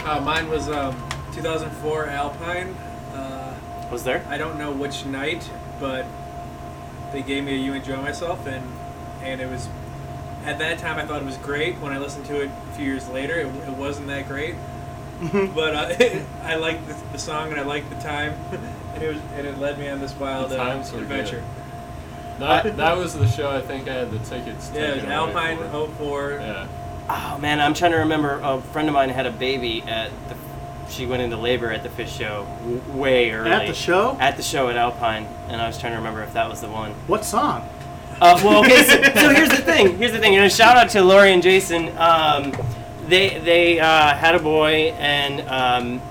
Uh, 0.08 0.22
mine 0.22 0.50
was 0.50 0.70
um, 0.70 0.96
2004 1.34 2.06
Alpine. 2.06 2.70
Uh, 3.14 3.54
was 3.92 4.06
there. 4.06 4.26
I 4.30 4.38
don't 4.38 4.58
know 4.58 4.72
which 4.72 5.06
night, 5.06 5.50
but 5.82 6.06
they 7.12 7.22
gave 7.22 7.44
me 7.44 7.56
a 7.56 7.58
You 7.58 7.74
Enjoy 7.74 7.98
Myself, 7.98 8.48
and 8.48 8.66
and 9.22 9.42
it 9.42 9.50
was 9.50 9.68
at 10.46 10.60
that 10.60 10.80
time 10.80 10.98
I 10.98 11.06
thought 11.06 11.22
it 11.22 11.26
was 11.26 11.36
great. 11.36 11.76
When 11.80 11.92
I 11.92 11.98
listened 11.98 12.26
to 12.28 12.42
it 12.42 12.50
a 12.70 12.74
few 12.78 12.86
years 12.86 13.10
later, 13.10 13.36
it, 13.36 13.48
it 13.48 13.76
wasn't 13.76 14.08
that 14.08 14.30
great. 14.30 14.56
but 15.54 15.76
uh, 15.76 16.22
I 16.42 16.56
liked 16.56 16.88
the, 16.88 16.96
the 17.12 17.20
song 17.20 17.52
and 17.52 17.60
I 17.60 17.64
liked 17.64 17.90
the 17.90 18.00
time, 18.00 18.32
and 18.94 19.04
it 19.04 19.14
was 19.14 19.22
and 19.36 19.46
it 19.46 19.58
led 19.58 19.78
me 19.78 19.90
on 19.90 20.00
this 20.00 20.14
wild 20.14 20.52
The 20.52 20.62
uh, 20.62 20.74
times 20.74 20.90
were 20.94 21.00
adventure. 21.00 21.44
That, 22.40 22.78
that 22.78 22.96
was 22.96 23.14
the 23.14 23.28
show 23.28 23.50
I 23.50 23.60
think 23.60 23.90
I 23.90 23.96
had 23.96 24.12
the 24.12 24.20
tickets 24.20 24.70
to. 24.70 24.80
Yeah, 24.80 24.86
it 24.86 24.88
was 24.88 25.04
taken 25.04 25.12
away 25.12 25.34
Alpine 25.34 25.58
for. 25.58 25.88
04. 25.96 26.32
Yeah. 26.40 26.68
Oh 27.10 27.38
man, 27.40 27.60
I'm 27.60 27.74
trying 27.74 27.92
to 27.92 27.98
remember. 28.00 28.40
A 28.44 28.62
friend 28.62 28.88
of 28.88 28.94
mine 28.94 29.10
had 29.10 29.26
a 29.26 29.32
baby 29.32 29.82
at 29.84 30.12
the. 30.30 30.36
She 30.90 31.06
went 31.06 31.22
into 31.22 31.36
labor 31.38 31.72
at 31.72 31.84
the 31.84 31.90
Phish 31.90 32.18
show 32.18 32.46
w- 32.62 32.82
way 33.00 33.32
early. 33.32 33.50
At 33.52 33.68
the 33.68 33.74
show? 33.74 34.18
At 34.20 34.38
the 34.38 34.44
show 34.44 34.70
at 34.70 34.78
Alpine, 34.78 35.26
and 35.50 35.62
I 35.62 35.68
was 35.68 35.78
trying 35.78 35.92
to 35.94 35.98
remember 35.98 36.24
if 36.24 36.34
that 36.34 36.50
was 36.50 36.62
the 36.62 36.70
one. 36.70 36.92
What 37.08 37.26
song? 37.26 37.68
Uh, 38.22 38.40
well, 38.44 38.60
okay. 38.66 38.84
So, 38.84 39.02
so 39.04 39.30
here's 39.30 39.50
the 39.50 39.58
thing. 39.58 39.98
Here's 39.98 40.12
the 40.12 40.20
thing. 40.20 40.36
And 40.36 40.46
a 40.46 40.50
shout 40.50 40.76
out 40.78 40.90
to 40.92 41.02
Lori 41.04 41.32
and 41.34 41.44
Jason. 41.44 41.96
Um, 41.98 42.54
they 43.08 43.40
they 43.40 43.80
uh, 43.80 44.16
had 44.16 44.36
a 44.36 44.40
boy, 44.40 44.94
and 44.98 45.42
um, 45.48 46.02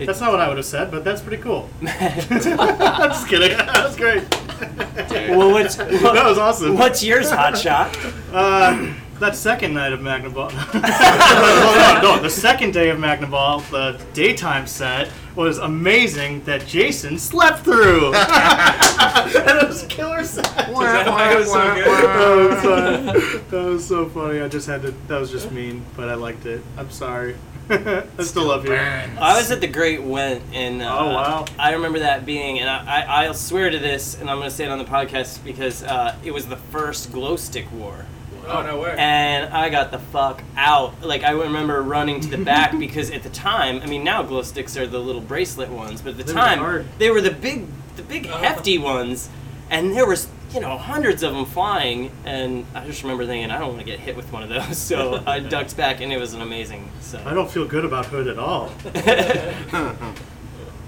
It- 0.00 0.06
That's 0.06 0.20
not 0.20 0.32
what 0.32 0.40
I 0.40 0.48
would 0.48 0.56
have 0.58 0.66
said, 0.66 0.90
but 0.90 1.04
that's 1.04 1.22
pretty 1.22 1.40
cool. 1.42 1.70
I'm 1.80 3.10
just 3.10 3.28
kidding. 3.28 3.56
That 3.56 3.84
was 3.86 3.96
great. 3.96 4.24
Well, 4.60 5.50
what's 5.50 5.76
that 5.76 6.24
was 6.24 6.38
awesome. 6.38 6.76
what's 6.76 7.02
yours, 7.02 7.30
Hot 7.30 7.56
Shot? 7.56 7.96
Uh, 8.32 8.92
that 9.20 9.34
second 9.34 9.74
night 9.74 9.92
of 9.92 10.00
Magnaball. 10.00 10.52
no, 10.74 12.00
no, 12.02 12.16
no, 12.16 12.22
the 12.22 12.30
second 12.30 12.72
day 12.72 12.90
of 12.90 12.98
Magnaball, 12.98 13.68
the 13.70 14.02
daytime 14.12 14.66
set 14.66 15.10
was 15.34 15.58
amazing 15.58 16.42
that 16.44 16.66
Jason 16.66 17.18
slept 17.18 17.60
through. 17.60 18.14
and 18.14 19.58
it 19.58 19.68
was 19.68 19.82
a 19.82 19.86
killer 19.86 20.24
set. 20.24 20.44
That 20.44 21.06
why 21.06 21.34
was 21.34 21.50
so 21.50 21.74
good? 21.74 21.86
That 21.86 22.36
was, 22.36 22.64
uh, 22.64 23.42
that 23.50 23.64
was 23.64 23.86
so 23.86 24.08
funny. 24.08 24.40
I 24.40 24.48
just 24.48 24.66
had 24.66 24.82
to. 24.82 24.90
That 25.08 25.18
was 25.18 25.30
just 25.30 25.50
mean, 25.50 25.84
but 25.96 26.08
I 26.08 26.14
liked 26.14 26.46
it. 26.46 26.62
I'm 26.76 26.90
sorry. 26.90 27.36
I 27.68 28.22
still 28.22 28.46
love 28.46 28.64
you. 28.64 28.74
I 28.74 29.36
was 29.36 29.50
at 29.50 29.60
the 29.60 29.66
Great 29.66 30.02
Went, 30.02 30.42
and 30.52 30.82
uh, 30.82 30.96
Oh, 30.98 31.06
wow. 31.14 31.44
I 31.58 31.72
remember 31.72 31.98
that 32.00 32.24
being, 32.24 32.60
and 32.60 32.68
I, 32.70 33.02
I, 33.02 33.24
I'll 33.26 33.34
swear 33.34 33.70
to 33.70 33.78
this, 33.78 34.18
and 34.20 34.30
I'm 34.30 34.38
going 34.38 34.48
to 34.48 34.54
say 34.54 34.64
it 34.64 34.70
on 34.70 34.78
the 34.78 34.84
podcast 34.84 35.42
because 35.44 35.82
uh, 35.82 36.14
it 36.24 36.30
was 36.32 36.46
the 36.46 36.56
first 36.56 37.12
glow 37.12 37.36
stick 37.36 37.66
war. 37.72 38.06
Oh 38.48 38.62
no 38.62 38.78
way. 38.78 38.94
and 38.96 39.52
I 39.52 39.68
got 39.70 39.90
the 39.90 39.98
fuck 39.98 40.40
out. 40.56 41.02
Like 41.02 41.24
I 41.24 41.30
remember 41.32 41.82
running 41.82 42.20
to 42.20 42.28
the 42.28 42.38
back 42.38 42.78
because 42.78 43.10
at 43.10 43.24
the 43.24 43.28
time, 43.30 43.80
I 43.82 43.86
mean 43.86 44.04
now 44.04 44.22
glow 44.22 44.42
sticks 44.42 44.76
are 44.76 44.86
the 44.86 45.00
little 45.00 45.20
bracelet 45.20 45.68
ones, 45.68 46.00
but 46.00 46.10
at 46.10 46.16
the 46.18 46.22
They 46.22 46.32
time 46.32 46.58
hard. 46.60 46.86
they 46.98 47.10
were 47.10 47.20
the 47.20 47.32
big, 47.32 47.66
the 47.96 48.04
big 48.04 48.26
hefty 48.26 48.78
ones, 48.78 49.30
and 49.68 49.96
there 49.96 50.06
was 50.06 50.28
you 50.52 50.60
know 50.60 50.76
hundreds 50.78 51.22
of 51.22 51.34
them 51.34 51.44
flying, 51.44 52.10
and 52.24 52.64
I 52.74 52.86
just 52.86 53.02
remember 53.02 53.26
thinking 53.26 53.50
I 53.50 53.58
don't 53.58 53.68
want 53.68 53.80
to 53.80 53.84
get 53.86 53.98
hit 53.98 54.16
with 54.16 54.32
one 54.32 54.42
of 54.42 54.48
those, 54.48 54.78
so 54.90 55.22
I 55.26 55.40
ducked 55.40 55.76
back, 55.76 56.00
and 56.00 56.12
it 56.12 56.18
was 56.18 56.34
an 56.34 56.42
amazing. 56.42 56.90
So 57.00 57.20
I 57.24 57.34
don't 57.34 57.50
feel 57.50 57.66
good 57.66 57.84
about 57.84 58.06
Hood 58.06 58.28
at 58.28 58.38
all. 58.38 58.72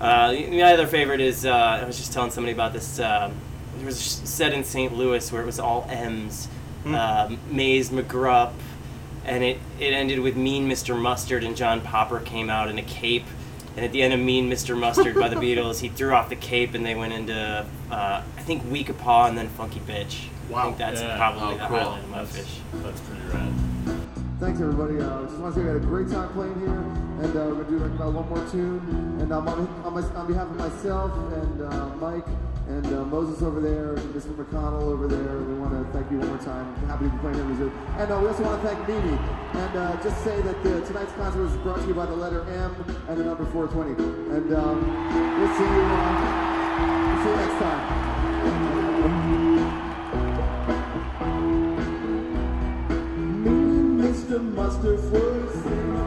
uh, 0.01 0.33
my 0.33 0.73
other 0.73 0.87
favorite 0.87 1.21
is 1.21 1.45
uh, 1.47 1.53
I 1.53 1.85
was 1.85 1.99
just 1.99 2.13
telling 2.13 2.31
somebody 2.31 2.53
about 2.53 2.73
this. 2.73 3.01
Um, 3.01 3.35
there 3.77 3.87
was 3.87 3.99
a 3.99 4.27
set 4.27 4.53
in 4.53 4.65
St. 4.65 4.93
Louis 4.93 5.31
where 5.31 5.41
it 5.41 5.47
was 5.47 5.61
all 5.61 5.87
M's, 5.89 6.49
um, 6.87 7.39
Maze 7.49 7.91
McGrupp, 7.91 8.53
and 9.25 9.45
it, 9.45 9.59
it 9.79 9.93
ended 9.93 10.19
with 10.19 10.37
Mean 10.37 10.69
Mr. 10.69 11.01
Mustard 11.01 11.45
and 11.45 11.57
John 11.57 11.81
Popper 11.81 12.19
came 12.21 12.51
out 12.51 12.69
in 12.69 12.79
a 12.79 12.83
cape. 12.83 13.27
And 13.79 13.85
at 13.85 13.93
the 13.93 14.03
end 14.03 14.13
of 14.13 14.19
Mean 14.19 14.51
Mr. 14.51 14.77
Mustard 14.77 15.15
by 15.15 15.29
the 15.29 15.37
Beatles, 15.55 15.79
he 15.79 15.89
threw 15.89 16.13
off 16.13 16.29
the 16.29 16.35
cape 16.35 16.75
and 16.75 16.85
they 16.85 16.97
went 16.97 17.13
into 17.13 17.65
uh, 17.93 17.95
I 18.37 18.43
think 18.43 18.69
Weak 18.73 18.91
Paw 18.99 19.27
and 19.29 19.39
then 19.39 19.49
Funky 19.51 19.79
Bitch. 19.79 20.25
I 20.49 20.53
Wow. 20.53 20.63
think 20.65 20.79
that's 20.79 21.01
Yeah. 21.01 21.17
probably 21.17 21.43
Oh, 21.55 21.59
the 21.59 21.67
cool. 21.67 21.79
highlight 21.79 22.03
of 22.03 22.11
my 22.11 22.25
That's, 22.25 22.37
Phish. 22.37 22.59
that's 22.83 23.01
pretty 23.03 23.23
rad. 23.33 23.53
Thanks 24.41 24.61
everybody. 24.61 24.97
Uh, 24.99 25.23
just 25.27 25.39
want 25.39 25.55
to 25.55 25.61
say 25.61 25.65
we 25.65 25.69
had 25.69 25.77
a 25.77 25.87
great 25.87 26.09
time 26.11 26.29
playing 26.31 26.59
here, 26.59 26.71
and 27.23 27.37
uh, 27.37 27.55
we're 27.55 27.63
gonna 27.63 27.71
do 27.71 27.79
like, 27.79 27.91
about 27.93 28.13
one 28.15 28.29
more 28.29 28.51
tune. 28.51 29.19
And 29.21 29.33
um, 29.33 29.47
on, 29.47 29.69
on, 29.85 29.95
my, 29.95 30.03
on 30.19 30.27
behalf 30.27 30.49
of 30.51 30.57
myself 30.57 31.13
and 31.35 31.63
uh, 31.63 31.87
Mike 32.01 32.27
and 32.69 32.87
uh, 32.87 33.05
Moses 33.07 33.43
over 33.43 33.61
there, 33.61 33.97
Mr. 34.13 34.35
McConnell 34.37 34.83
over 34.83 35.09
there, 35.09 35.39
we 35.39 35.55
want 35.55 35.73
to 35.73 35.85
thank 35.91 36.11
you 36.11 36.19
one 36.19 36.29
more 36.29 36.39
time. 36.39 36.75
Happy 36.87 37.07
to 37.07 37.11
be 37.11 37.19
playing 37.19 37.39
in 37.39 37.49
Reserve. 37.49 37.73
And 37.97 38.13
uh, 38.13 38.21
we 38.21 38.29
also 38.29 38.43
want 38.45 38.61
to 38.61 38.69
thank 38.69 38.87
Mimi. 38.87 39.17
And 39.55 39.77
uh, 39.77 40.03
just 40.03 40.23
say 40.23 40.41
that 40.43 40.63
the, 40.63 40.83
tonight's 40.83 41.13
concert 41.13 41.41
was 41.41 41.57
brought 41.65 41.81
to 41.81 41.87
you 41.89 41.95
by 41.95 42.05
the 42.05 42.15
letter 42.15 42.43
M 42.51 42.77
and 43.09 43.19
the 43.19 43.25
number 43.25 43.47
420. 43.47 43.97
And 44.37 44.53
um, 44.55 44.85
we'll 45.41 45.57
see 45.57 45.65
you. 45.65 45.81
Uh, 45.81 47.25
see 47.25 47.31
you 47.31 47.37
next 47.37 47.59
time. 47.59 47.81
Me 53.45 53.51
and 53.51 54.01
Mr. 54.01 54.43
Mustard 54.55 55.01
was 55.11 55.98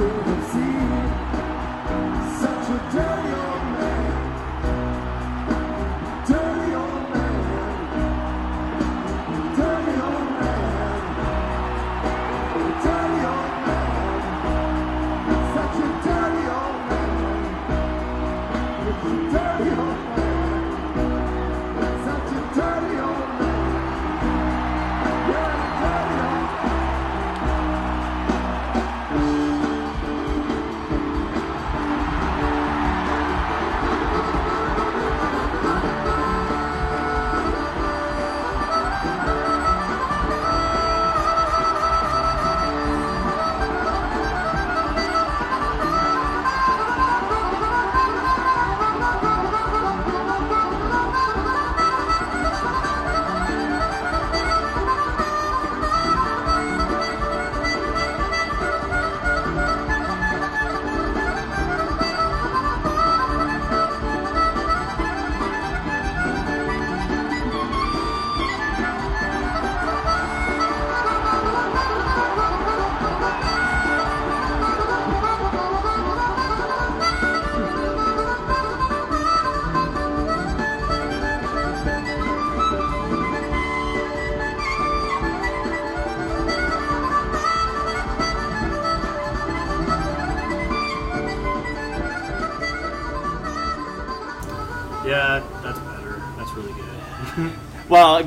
out 0.00 0.37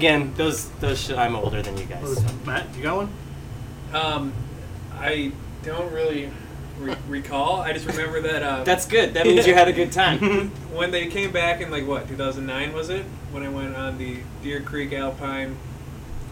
again, 0.01 0.33
those 0.35 0.67
those 0.79 0.99
sh- 0.99 1.11
I'm 1.11 1.35
older 1.35 1.61
than 1.61 1.77
you 1.77 1.85
guys. 1.85 2.01
What 2.01 2.09
was- 2.09 2.45
Matt, 2.45 2.65
you 2.75 2.81
got 2.81 2.97
one? 2.97 3.09
Um, 3.93 4.33
I 4.95 5.31
don't 5.63 5.91
really 5.91 6.31
re- 6.79 6.95
recall. 7.07 7.61
I 7.61 7.71
just 7.73 7.85
remember 7.85 8.19
that. 8.21 8.41
Uh, 8.41 8.63
That's 8.63 8.87
good. 8.87 9.13
That 9.13 9.27
means 9.27 9.45
you 9.45 9.53
had 9.53 9.67
a 9.67 9.73
good 9.73 9.91
time. 9.91 10.49
when 10.73 10.89
they 10.89 11.05
came 11.05 11.31
back 11.31 11.61
in 11.61 11.69
like 11.69 11.85
what 11.85 12.07
2009 12.07 12.73
was 12.73 12.89
it? 12.89 13.05
When 13.31 13.43
I 13.43 13.49
went 13.49 13.75
on 13.75 13.99
the 13.99 14.17
Deer 14.41 14.61
Creek 14.61 14.91
Alpine, 14.91 15.55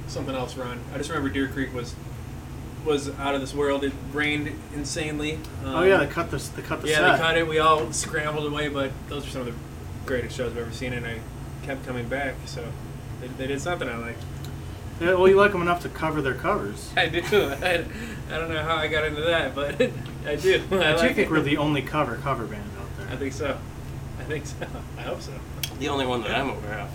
something 0.08 0.34
else 0.34 0.58
run. 0.58 0.79
I 0.91 0.97
just 0.97 1.10
remember 1.10 1.29
Deer 1.29 1.47
Creek 1.47 1.71
was 1.71 1.93
was 2.84 3.10
out 3.19 3.36
of 3.36 3.41
this 3.41 3.53
world. 3.53 3.84
It 3.84 3.93
rained 4.13 4.51
insanely. 4.73 5.36
Um, 5.63 5.75
oh 5.75 5.84
yeah, 5.84 5.97
they 5.97 6.08
cut 6.08 6.32
the 6.32 6.38
they 6.55 6.63
cut 6.63 6.82
the 6.82 6.88
yeah, 6.88 6.95
set. 6.95 7.12
they 7.12 7.17
cut 7.19 7.38
it. 7.38 7.47
We 7.47 7.60
all 7.60 7.93
scrambled 7.93 8.51
away, 8.51 8.69
but 8.69 8.91
those 9.10 9.27
are 9.27 9.29
some 9.29 9.41
of 9.41 9.47
the 9.47 9.53
greatest 10.08 10.36
shows 10.36 10.53
I've 10.53 10.58
ever 10.58 10.71
seen, 10.71 10.93
and 10.93 11.05
I 11.05 11.19
kept 11.62 11.86
coming 11.86 12.08
back. 12.10 12.34
So 12.47 12.65
they, 13.21 13.27
they 13.27 13.47
did 13.47 13.62
something 13.62 13.88
I 13.88 13.97
liked. 13.97 14.21
Yeah, 14.99 15.13
well, 15.13 15.27
you 15.29 15.36
like 15.36 15.53
them 15.53 15.62
enough 15.62 15.82
to 15.84 15.89
cover 15.89 16.21
their 16.21 16.34
covers. 16.34 16.91
I 16.97 17.08
do. 17.08 17.21
I, 17.32 17.86
I 18.29 18.38
don't 18.38 18.51
know 18.51 18.63
how 18.63 18.75
I 18.75 18.88
got 18.88 19.05
into 19.05 19.21
that, 19.21 19.55
but 19.55 19.82
I 20.25 20.36
do. 20.36 20.62
I 20.71 20.75
I 20.75 20.91
do 20.91 20.97
like 20.97 21.15
think 21.15 21.17
it. 21.17 21.32
we're 21.32 21.41
the 21.41 21.58
only 21.58 21.82
cover 21.82 22.15
cover 22.17 22.45
band 22.45 22.69
out 22.79 22.97
there. 22.97 23.08
I 23.08 23.15
think 23.15 23.34
so. 23.34 23.58
I 24.19 24.23
think 24.23 24.45
so. 24.45 24.55
I 24.97 25.01
hope 25.01 25.21
so. 25.21 25.32
the 25.79 25.89
only 25.89 26.05
one 26.05 26.21
that 26.23 26.32
I'm 26.32 26.49
aware 26.49 26.79
of. 26.79 26.89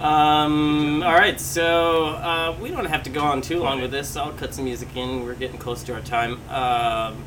Um, 0.00 1.04
all 1.04 1.14
right, 1.14 1.40
so 1.40 2.06
uh, 2.06 2.56
we 2.60 2.70
don't 2.70 2.86
have 2.86 3.04
to 3.04 3.10
go 3.10 3.20
on 3.20 3.40
too 3.40 3.60
long 3.60 3.80
with 3.80 3.92
this. 3.92 4.16
I'll 4.16 4.32
cut 4.32 4.52
some 4.52 4.64
music 4.64 4.96
in. 4.96 5.24
We're 5.24 5.34
getting 5.34 5.56
close 5.56 5.84
to 5.84 5.94
our 5.94 6.00
time. 6.00 6.40
Um, 6.50 7.22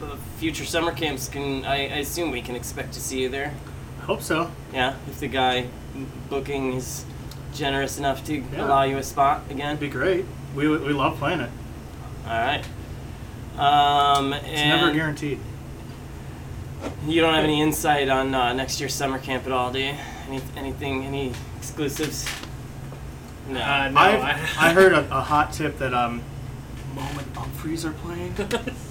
the 0.00 0.16
future 0.38 0.64
summer 0.64 0.92
camps 0.92 1.28
can 1.28 1.64
I, 1.66 1.74
I 1.74 1.98
assume 1.98 2.30
we 2.30 2.40
can 2.40 2.56
expect 2.56 2.94
to 2.94 3.00
see 3.00 3.20
you 3.20 3.28
there. 3.28 3.52
I 4.00 4.04
hope 4.04 4.22
so. 4.22 4.50
Yeah, 4.72 4.96
if 5.08 5.20
the 5.20 5.28
guy 5.28 5.66
booking 6.28 6.72
is 6.74 7.04
generous 7.54 7.98
enough 7.98 8.24
to 8.26 8.34
Yeah. 8.36 8.66
allow 8.66 8.82
you 8.82 8.96
a 8.98 9.02
spot 9.02 9.42
again. 9.50 9.68
It'd 9.68 9.80
be 9.80 9.88
great. 9.88 10.24
We 10.54 10.68
we 10.68 10.92
love 10.92 11.18
playing 11.18 11.40
it. 11.40 11.50
All 12.26 12.32
right. 12.38 12.64
Um, 13.58 14.32
It's 14.32 14.44
and 14.46 14.80
never 14.80 14.92
guaranteed. 14.92 15.38
You 17.06 17.20
don't 17.22 17.34
have 17.34 17.44
any 17.44 17.60
insight 17.62 18.08
on 18.08 18.34
uh, 18.34 18.52
next 18.52 18.80
year's 18.80 18.94
summer 18.94 19.18
camp 19.18 19.46
at 19.46 19.52
all, 19.52 19.72
do 19.72 19.78
you? 19.78 19.94
Any, 20.28 20.42
anything, 20.56 21.04
any 21.04 21.32
exclusives? 21.56 22.28
No. 23.48 23.60
Uh, 23.60 23.88
no, 23.90 23.98
I've, 24.00 24.20
I, 24.22 24.30
I 24.58 24.72
heard 24.72 24.92
a, 24.92 25.00
a 25.16 25.20
hot 25.22 25.52
tip 25.52 25.78
that 25.78 25.94
um, 25.94 26.22
Mo 26.94 27.02
and 27.18 27.34
Umphrey's 27.34 27.84
are 27.86 27.92
playing. 27.92 28.34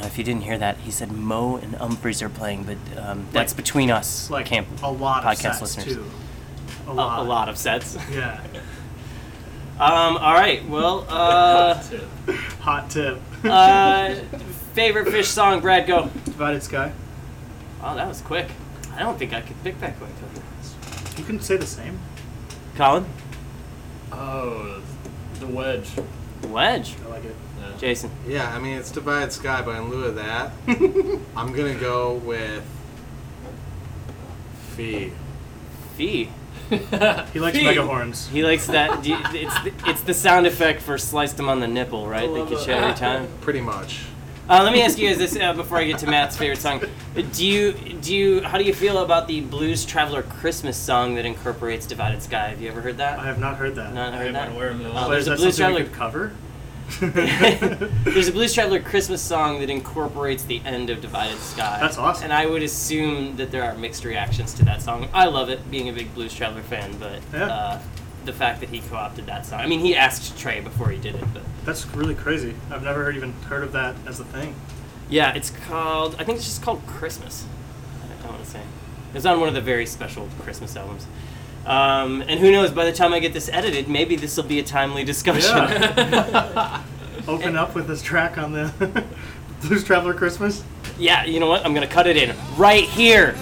no, 0.00 0.06
if 0.06 0.18
you 0.18 0.24
didn't 0.24 0.42
hear 0.42 0.58
that, 0.58 0.76
he 0.78 0.90
said 0.90 1.10
Mo 1.12 1.56
and 1.56 1.74
Umphrey's 1.74 2.22
are 2.22 2.28
playing, 2.28 2.64
but 2.64 2.76
um, 3.02 3.26
that's 3.32 3.52
Like- 3.52 3.56
between 3.56 3.90
us, 3.90 4.30
like 4.30 4.46
camp 4.46 4.66
a 4.82 4.90
lot 4.90 5.24
of 5.24 5.30
podcast 5.30 5.58
sets 5.58 5.60
listeners. 5.62 5.96
too. 5.96 6.04
A 6.88 6.90
A, 6.90 6.94
lot. 6.94 7.18
a 7.18 7.22
lot 7.22 7.48
of 7.48 7.56
sets. 7.58 7.96
Yeah. 8.12 8.40
Um, 9.78 10.16
all 10.16 10.32
right. 10.34 10.66
Well, 10.68 11.04
uh, 11.10 11.82
Hot 12.60 12.88
tip. 12.88 13.20
uh, 13.44 14.14
favorite 14.74 15.08
Phish 15.08 15.26
song, 15.26 15.60
Brad? 15.60 15.86
Go. 15.86 16.04
Divided 16.24 16.62
Sky. 16.62 16.92
Oh, 17.82 17.94
that 17.94 18.08
was 18.08 18.22
quick. 18.22 18.48
I 18.94 19.00
don't 19.00 19.18
think 19.18 19.34
I 19.34 19.42
could 19.42 19.62
pick 19.62 19.78
that 19.80 19.98
quick. 19.98 20.10
You 21.18 21.24
can 21.24 21.40
say 21.40 21.56
the 21.58 21.66
same. 21.66 21.98
Colin, 22.76 23.04
Oh, 24.12 24.80
the 25.40 25.46
wedge. 25.46 25.90
Wedge, 26.48 26.94
I 27.04 27.08
like 27.10 27.24
it. 27.24 27.36
Yeah. 27.72 27.78
Jason. 27.78 28.10
Yeah, 28.26 28.54
I 28.54 28.58
mean 28.58 28.76
it's 28.78 28.90
Divided 28.90 29.32
Sky, 29.32 29.62
but 29.62 29.76
in 29.76 29.88
lieu 29.90 30.04
of 30.04 30.14
that, 30.16 30.52
I'm 31.36 31.52
gonna 31.52 31.74
go 31.74 32.14
with 32.14 32.64
Fee. 34.76 35.12
Fee. 35.96 36.28
He 37.32 37.38
likes 37.40 37.56
Fee. 37.56 37.64
mega 37.64 37.82
horns. 37.86 38.26
He 38.28 38.42
likes 38.42 38.66
that. 38.66 39.02
do 39.02 39.10
you- 39.10 39.18
It's 39.32 39.54
the, 39.62 39.72
it's 39.86 40.00
the 40.02 40.14
sound 40.14 40.46
effect 40.46 40.82
for 40.82 40.98
sliced 40.98 41.38
him 41.38 41.48
on 41.48 41.60
the 41.60 41.68
nipple, 41.68 42.08
right? 42.08 42.28
That 42.32 42.48
gets 42.48 42.66
you 42.66 42.72
every 42.74 42.94
time. 42.94 43.28
Pretty 43.40 43.60
much. 43.60 44.04
Uh, 44.48 44.62
let 44.62 44.72
me 44.72 44.80
ask 44.82 44.96
you 44.98 45.08
guys 45.08 45.18
this 45.18 45.36
uh, 45.36 45.52
before 45.54 45.78
I 45.78 45.84
get 45.84 45.98
to 46.00 46.06
Matt's 46.06 46.36
favorite 46.36 46.58
song. 46.58 46.80
Do 47.32 47.44
you 47.46 47.72
do 47.72 48.14
you 48.14 48.42
how 48.42 48.58
do 48.58 48.64
you 48.64 48.72
feel 48.74 48.98
about 48.98 49.26
the 49.26 49.40
Blues 49.40 49.84
Traveler 49.84 50.22
Christmas 50.22 50.76
song 50.76 51.14
that 51.16 51.24
incorporates 51.24 51.84
Divided 51.86 52.22
Sky? 52.22 52.48
Have 52.50 52.60
you 52.60 52.68
ever 52.68 52.80
heard 52.80 52.96
that? 52.98 53.18
I 53.18 53.26
have 53.26 53.40
not 53.40 53.56
heard 53.56 53.74
that. 53.76 53.92
Not 53.92 54.12
I 54.14 54.18
heard 54.18 54.26
am 54.28 54.32
that. 54.34 54.48
unaware 54.50 54.68
of 54.70 54.78
that. 54.78 54.90
Uh, 54.90 54.92
But 54.92 55.08
there's 55.10 55.22
is 55.22 55.26
a 55.26 55.30
that 55.30 55.36
Blues 55.38 55.56
something 55.56 55.74
we 55.74 55.80
Traveler. 55.82 55.88
could 55.90 55.98
cover? 55.98 56.32
There's 57.00 58.28
a 58.28 58.32
Blues 58.32 58.54
Traveler 58.54 58.80
Christmas 58.80 59.20
song 59.20 59.60
that 59.60 59.68
incorporates 59.70 60.44
the 60.44 60.60
end 60.64 60.88
of 60.90 61.00
Divided 61.00 61.38
Sky. 61.40 61.78
That's 61.80 61.98
awesome. 61.98 62.24
And 62.24 62.32
I 62.32 62.46
would 62.46 62.62
assume 62.62 63.36
that 63.36 63.50
there 63.50 63.64
are 63.64 63.74
mixed 63.76 64.04
reactions 64.04 64.54
to 64.54 64.64
that 64.66 64.82
song. 64.82 65.08
I 65.12 65.26
love 65.26 65.48
it, 65.50 65.68
being 65.70 65.88
a 65.88 65.92
big 65.92 66.14
Blues 66.14 66.32
Traveler 66.34 66.62
fan, 66.62 66.96
but 66.98 67.20
Yeah. 67.32 67.46
uh, 67.46 67.80
the 68.24 68.32
fact 68.32 68.60
that 68.60 68.68
he 68.70 68.80
co-opted 68.80 69.26
that 69.26 69.46
song. 69.46 69.60
I 69.60 69.66
mean, 69.66 69.80
he 69.80 69.94
asked 69.96 70.38
Trey 70.38 70.60
before 70.60 70.88
he 70.90 70.98
did 70.98 71.14
it, 71.16 71.24
but 71.34 71.42
That's 71.64 71.86
really 71.88 72.14
crazy. 72.14 72.54
I've 72.70 72.82
never 72.82 73.04
heard, 73.04 73.16
even 73.16 73.32
heard 73.48 73.62
of 73.62 73.72
that 73.72 73.94
as 74.06 74.18
a 74.20 74.24
thing. 74.24 74.54
yeah, 75.08 75.32
it's 75.34 75.50
called. 75.50 76.14
I 76.18 76.24
think 76.24 76.36
it's 76.38 76.46
just 76.46 76.62
called 76.62 76.84
Christmas. 76.86 77.44
I 78.04 78.22
don't 78.22 78.32
want 78.32 78.44
to 78.44 78.50
say 78.50 78.60
it's 79.14 79.24
on 79.26 79.38
one 79.40 79.48
of 79.48 79.54
the 79.54 79.60
very 79.60 79.86
special 79.86 80.28
Christmas 80.40 80.76
albums. 80.76 81.06
Um, 81.66 82.22
and 82.22 82.38
who 82.38 82.52
knows? 82.52 82.70
By 82.70 82.84
the 82.84 82.92
time 82.92 83.12
I 83.12 83.18
get 83.18 83.32
this 83.32 83.48
edited, 83.48 83.88
maybe 83.88 84.14
this 84.16 84.36
will 84.36 84.44
be 84.44 84.60
a 84.60 84.62
timely 84.62 85.02
discussion. 85.04 85.56
Yeah. 85.56 86.82
Open 87.28 87.56
up 87.56 87.74
with 87.74 87.88
this 87.88 88.02
track 88.02 88.38
on 88.38 88.52
the 88.52 89.04
Blues 89.62 89.82
Traveler 89.82 90.14
Christmas. 90.14 90.62
yeah, 90.96 91.24
you 91.24 91.40
know 91.40 91.48
what? 91.48 91.64
I'm 91.66 91.74
gonna 91.74 91.88
cut 91.88 92.06
it 92.06 92.16
in 92.16 92.36
right 92.56 92.84
here. 92.84 93.34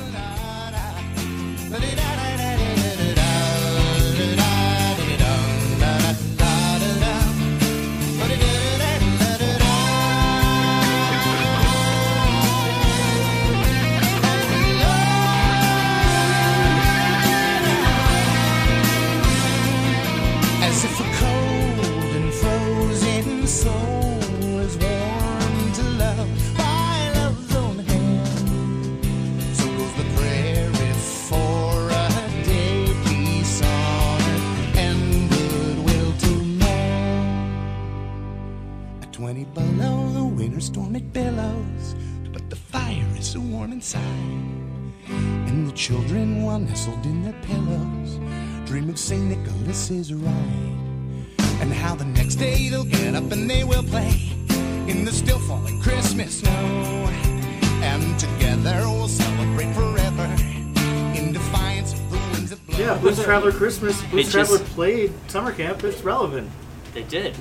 Traveler 63.34 63.52
Christmas. 63.52 64.00
Blues 64.04 64.28
It 64.28 64.30
Traveler 64.30 64.58
just- 64.58 64.70
played 64.74 65.12
summer 65.28 65.50
camp. 65.52 65.82
It's 65.82 66.02
relevant. 66.02 66.50
They 66.92 67.02
did. 67.02 67.34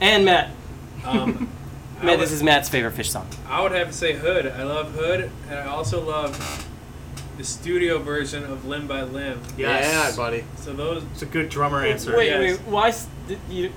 And 0.00 0.24
Matt. 0.24 0.50
Um, 1.04 1.48
Matt, 2.02 2.18
would- 2.18 2.20
this 2.20 2.32
is 2.32 2.42
Matt's 2.42 2.68
favorite 2.68 2.94
Phish 2.96 3.06
song. 3.10 3.28
I 3.48 3.62
would 3.62 3.70
have 3.70 3.86
to 3.86 3.92
say 3.92 4.14
Hood. 4.14 4.48
I 4.48 4.64
love 4.64 4.92
Hood, 4.96 5.30
and 5.48 5.58
I 5.60 5.66
also 5.66 6.02
love 6.04 6.66
the 7.38 7.44
studio 7.44 7.98
version 8.00 8.42
of 8.42 8.64
Limb 8.66 8.88
by 8.88 9.02
Limb. 9.02 9.40
Yes. 9.56 9.84
Yeah, 10.10 10.16
buddy. 10.16 10.44
So 10.56 10.72
those. 10.72 11.04
It's 11.12 11.22
a 11.22 11.26
good 11.26 11.48
drummer 11.48 11.84
answer. 11.84 12.16
Wait, 12.16 12.26
Yes. 12.30 12.58
wait, 12.58 12.66
why? 12.66 12.92
did 13.28 13.38
you 13.48 13.72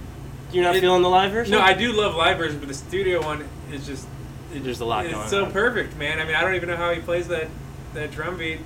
you're 0.52 0.64
not 0.64 0.76
It- 0.76 0.82
feeling 0.82 1.04
the 1.04 1.10
live 1.10 1.32
version? 1.32 1.52
No, 1.52 1.62
I 1.62 1.74
do 1.74 1.92
love 1.94 2.16
live 2.16 2.40
version, 2.40 2.58
but 2.58 2.68
the 2.70 2.74
studio 2.74 3.22
one 3.24 3.48
is 3.72 3.86
just. 3.86 4.08
It, 4.52 4.64
There's 4.64 4.80
a 4.82 4.86
lot 4.86 5.06
it's 5.06 5.14
going 5.14 5.30
so 5.30 5.46
on. 5.46 5.52
perfect, 5.52 5.96
man. 5.96 6.20
I 6.20 6.26
mean, 6.26 6.34
I 6.36 6.42
don't 6.42 6.56
even 6.56 6.70
know 6.70 6.76
how 6.78 6.92
he 6.92 7.02
plays 7.02 7.28
that 7.28 7.50
that 7.94 8.10
drum 8.10 8.38
beat. 8.38 8.62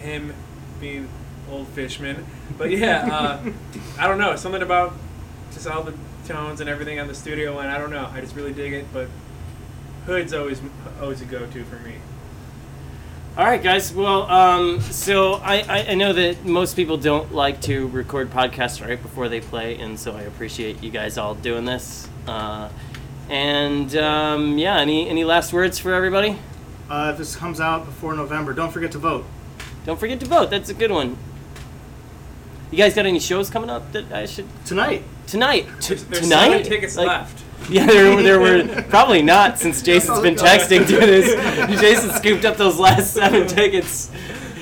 Him 0.00 0.32
being 0.80 1.08
old 1.50 1.68
Fishman, 1.68 2.26
but 2.58 2.70
yeah, 2.70 3.08
uh, 3.12 3.50
I 3.98 4.08
don't 4.08 4.18
know. 4.18 4.36
Something 4.36 4.62
about 4.62 4.94
just 5.52 5.66
all 5.66 5.82
the 5.82 5.94
tones 6.26 6.60
and 6.60 6.68
everything 6.68 6.98
on 6.98 7.06
the 7.06 7.14
studio 7.14 7.54
one. 7.54 7.66
I 7.66 7.78
don't 7.78 7.90
know. 7.90 8.10
I 8.12 8.20
just 8.20 8.34
really 8.34 8.52
dig 8.52 8.72
it. 8.72 8.86
But 8.92 9.08
Hood's 10.06 10.32
always 10.32 10.60
always 11.00 11.20
a 11.20 11.24
go-to 11.24 11.64
for 11.64 11.76
me. 11.76 11.96
All 13.36 13.44
right, 13.44 13.62
guys. 13.62 13.92
Well, 13.92 14.22
um, 14.30 14.80
so 14.80 15.34
I, 15.34 15.56
I, 15.68 15.86
I 15.90 15.94
know 15.94 16.14
that 16.14 16.46
most 16.46 16.74
people 16.74 16.96
don't 16.96 17.34
like 17.34 17.60
to 17.62 17.86
record 17.88 18.30
podcasts 18.30 18.84
right 18.84 19.00
before 19.00 19.28
they 19.28 19.40
play, 19.40 19.78
and 19.78 20.00
so 20.00 20.16
I 20.16 20.22
appreciate 20.22 20.82
you 20.82 20.90
guys 20.90 21.18
all 21.18 21.34
doing 21.34 21.66
this. 21.66 22.08
Uh, 22.26 22.70
and 23.28 23.94
um, 23.96 24.56
yeah, 24.56 24.78
any 24.78 25.08
any 25.08 25.24
last 25.24 25.52
words 25.52 25.78
for 25.78 25.92
everybody? 25.92 26.38
Uh, 26.88 27.10
if 27.12 27.18
this 27.18 27.36
comes 27.36 27.60
out 27.60 27.84
before 27.84 28.14
November, 28.14 28.54
don't 28.54 28.72
forget 28.72 28.92
to 28.92 28.98
vote. 28.98 29.26
Don't 29.86 29.98
forget 29.98 30.20
to 30.20 30.26
vote. 30.26 30.50
That's 30.50 30.68
a 30.68 30.74
good 30.74 30.90
one. 30.90 31.16
You 32.70 32.78
guys 32.78 32.94
got 32.94 33.06
any 33.06 33.20
shows 33.20 33.48
coming 33.48 33.70
up 33.70 33.92
that 33.92 34.12
I 34.12 34.26
should 34.26 34.46
Tonight. 34.66 35.04
tonight? 35.26 35.66
T- 35.80 35.94
There's, 35.94 36.04
there's 36.04 36.22
tonight? 36.24 36.48
seven 36.50 36.62
tickets 36.66 36.96
Like- 36.96 37.06
left. 37.08 37.42
Yeah, 37.70 37.86
there, 37.86 38.22
there 38.22 38.38
were 38.38 38.82
probably 38.90 39.22
not 39.22 39.58
since 39.58 39.82
Jason's 39.82 40.20
been 40.20 40.34
texting 40.36 40.86
to 40.86 40.96
this. 40.98 41.80
Jason 41.80 42.10
scooped 42.10 42.44
up 42.44 42.56
those 42.56 42.78
last 42.78 43.14
seven 43.14 43.46
tickets. 43.48 44.10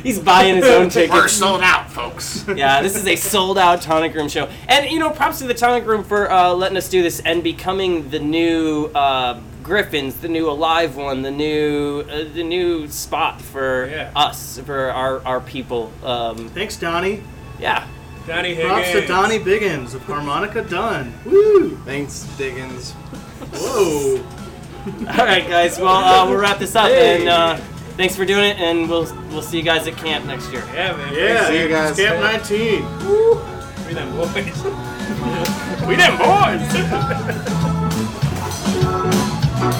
He's 0.02 0.18
buying 0.18 0.56
his 0.56 0.66
own 0.66 0.88
tickets. 0.90 1.12
We're 1.12 1.28
sold 1.28 1.60
out, 1.62 1.90
folks. 1.90 2.46
Yeah, 2.56 2.80
this 2.82 2.94
is 2.96 3.06
a 3.06 3.16
sold 3.16 3.58
out 3.58 3.82
Tonic 3.82 4.14
Room 4.14 4.28
show. 4.28 4.48
And, 4.68 4.90
you 4.90 4.98
know, 5.00 5.10
props 5.10 5.38
to 5.40 5.46
the 5.46 5.54
Tonic 5.54 5.86
Room 5.86 6.04
for 6.04 6.30
uh, 6.30 6.52
letting 6.54 6.76
us 6.76 6.88
do 6.88 7.02
this 7.02 7.20
and 7.20 7.42
becoming 7.42 8.08
the 8.10 8.20
new 8.20 8.86
uh, 8.94 9.40
Griffins, 9.64 10.16
the 10.20 10.28
new 10.28 10.48
Alive 10.48 10.94
one, 10.94 11.22
the 11.22 11.30
new 11.32 12.04
uh, 12.08 12.24
the 12.32 12.44
new 12.44 12.86
spot 12.86 13.40
for 13.40 13.88
Yeah. 13.88 14.12
us, 14.14 14.60
for 14.64 14.90
our, 14.92 15.20
our 15.26 15.40
people. 15.40 15.90
Um, 16.04 16.48
Thanks, 16.50 16.76
Donnie. 16.76 17.22
yeah. 17.58 17.86
Donnie 18.26 18.54
Higgins. 18.54 18.70
Props 18.72 18.92
to 18.92 19.06
Donnie 19.06 19.38
Biggins 19.38 19.94
of 19.94 20.02
Harmonica 20.04 20.62
Dunn. 20.62 21.12
Woo! 21.26 21.76
Thanks, 21.84 22.22
Diggins. 22.38 22.92
Whoa! 23.52 24.22
All 25.08 25.26
right, 25.26 25.46
guys. 25.48 25.78
Well, 25.78 25.88
uh, 25.96 26.26
we'll 26.28 26.38
wrap 26.38 26.58
this 26.58 26.74
up. 26.76 26.88
And 26.90 27.28
uh, 27.28 27.56
thanks 27.96 28.14
for 28.16 28.24
doing 28.24 28.44
it. 28.44 28.58
And 28.58 28.88
we'll, 28.88 29.04
we'll 29.30 29.42
see 29.42 29.56
you 29.58 29.62
guys 29.62 29.86
at 29.86 29.96
camp 29.98 30.24
next 30.26 30.50
year. 30.52 30.62
Yeah, 30.74 30.96
man. 30.96 31.14
Yeah, 31.14 31.48
See 31.48 31.60
you 31.62 31.68
guys. 31.68 31.96
Camp 31.96 32.20
19. 32.20 32.82
We 33.88 33.94
them 33.94 34.10
boys. 34.16 34.64
We 35.86 35.96
them 35.96 36.16
boys. 36.16 37.70
There 39.64 39.72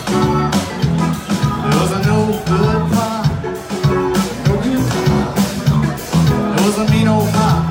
was 6.64 6.78
a 6.78 6.90
mean 6.90 7.08
old 7.08 7.28
pie. 7.34 7.63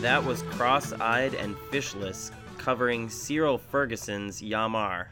That 0.00 0.22
was 0.22 0.42
Cross 0.42 0.92
Eyed 0.92 1.34
and 1.34 1.56
Fishless 1.70 2.30
covering 2.58 3.08
Cyril 3.08 3.56
Ferguson's 3.56 4.42
Ya 4.42 4.68
Mar. 4.68 5.10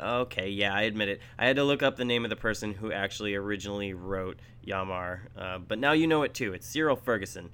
Okay, 0.00 0.48
yeah, 0.50 0.72
I 0.72 0.82
admit 0.82 1.08
it. 1.08 1.20
I 1.36 1.46
had 1.46 1.56
to 1.56 1.64
look 1.64 1.82
up 1.82 1.96
the 1.96 2.04
name 2.04 2.24
of 2.24 2.30
the 2.30 2.36
person 2.36 2.72
who 2.72 2.92
actually 2.92 3.34
originally 3.34 3.94
wrote 3.94 4.38
Ya 4.62 4.84
Mar, 4.84 5.28
uh, 5.36 5.58
but 5.58 5.80
now 5.80 5.92
you 5.92 6.06
know 6.06 6.22
it 6.22 6.32
too. 6.32 6.52
It's 6.54 6.66
Cyril 6.66 6.94
Ferguson. 6.94 7.50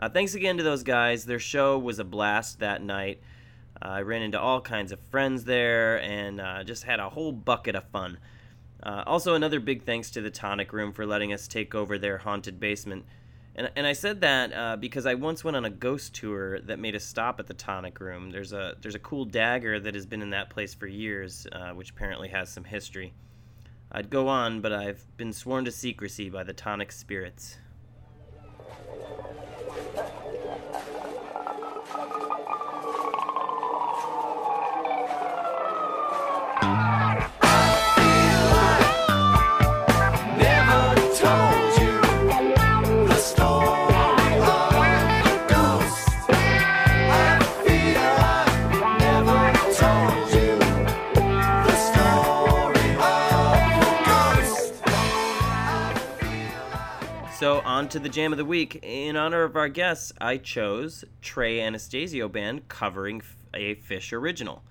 Uh, 0.00 0.08
thanks 0.08 0.34
again 0.34 0.56
to 0.56 0.64
those 0.64 0.82
guys. 0.82 1.24
Their 1.24 1.38
show 1.38 1.78
was 1.78 2.00
a 2.00 2.04
blast 2.04 2.58
that 2.58 2.82
night. 2.82 3.20
Uh, 3.80 3.88
I 3.88 4.02
ran 4.02 4.22
into 4.22 4.40
all 4.40 4.60
kinds 4.60 4.90
of 4.90 4.98
friends 5.10 5.44
there 5.44 6.02
and 6.02 6.40
uh, 6.40 6.64
just 6.64 6.82
had 6.82 6.98
a 6.98 7.10
whole 7.10 7.30
bucket 7.30 7.76
of 7.76 7.84
fun. 7.90 8.18
Uh, 8.82 9.04
also, 9.06 9.34
another 9.34 9.60
big 9.60 9.84
thanks 9.84 10.10
to 10.10 10.20
the 10.20 10.30
Tonic 10.30 10.72
Room 10.72 10.92
for 10.92 11.06
letting 11.06 11.32
us 11.32 11.46
take 11.46 11.74
over 11.74 11.98
their 11.98 12.18
haunted 12.18 12.58
basement. 12.58 13.04
And, 13.58 13.68
and 13.74 13.88
I 13.88 13.92
said 13.92 14.20
that 14.20 14.52
uh, 14.54 14.76
because 14.76 15.04
I 15.04 15.14
once 15.14 15.42
went 15.42 15.56
on 15.56 15.64
a 15.64 15.70
ghost 15.70 16.14
tour 16.14 16.60
that 16.60 16.78
made 16.78 16.94
a 16.94 17.00
stop 17.00 17.40
at 17.40 17.48
the 17.48 17.54
Tonic 17.54 17.98
Room. 17.98 18.30
There's 18.30 18.52
a 18.52 18.76
there's 18.80 18.94
a 18.94 19.00
cool 19.00 19.24
dagger 19.24 19.80
that 19.80 19.96
has 19.96 20.06
been 20.06 20.22
in 20.22 20.30
that 20.30 20.48
place 20.48 20.74
for 20.74 20.86
years, 20.86 21.44
uh, 21.50 21.70
which 21.70 21.90
apparently 21.90 22.28
has 22.28 22.48
some 22.48 22.62
history. 22.62 23.12
I'd 23.90 24.10
go 24.10 24.28
on, 24.28 24.60
but 24.60 24.72
I've 24.72 25.04
been 25.16 25.32
sworn 25.32 25.64
to 25.64 25.72
secrecy 25.72 26.30
by 26.30 26.44
the 26.44 26.52
Tonic 26.52 26.92
spirits. 26.92 27.58
On 57.78 57.88
to 57.90 58.00
the 58.00 58.08
jam 58.08 58.32
of 58.32 58.38
the 58.38 58.44
week. 58.44 58.80
In 58.82 59.16
honor 59.16 59.44
of 59.44 59.54
our 59.54 59.68
guests, 59.68 60.12
I 60.20 60.38
chose 60.38 61.04
Trey 61.22 61.60
Anastasio 61.60 62.28
Band 62.28 62.66
covering 62.66 63.22
a 63.54 63.76
Phish 63.76 64.12
original. 64.12 64.64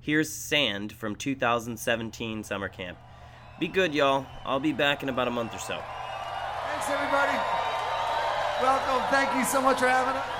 Here's 0.00 0.32
Sand 0.32 0.90
from 0.90 1.16
2017 1.16 2.44
summer 2.44 2.70
camp. 2.70 2.96
Be 3.60 3.68
good, 3.68 3.94
y'all. 3.94 4.24
I'll 4.42 4.58
be 4.58 4.72
back 4.72 5.02
in 5.02 5.10
about 5.10 5.28
a 5.28 5.30
month 5.30 5.54
or 5.54 5.58
so. 5.58 5.78
Thanks, 6.70 6.88
everybody. 6.88 7.38
Welcome. 8.62 9.06
Thank 9.10 9.34
you 9.34 9.44
so 9.44 9.60
much 9.60 9.78
for 9.78 9.88
having 9.88 10.16
us. 10.16 10.35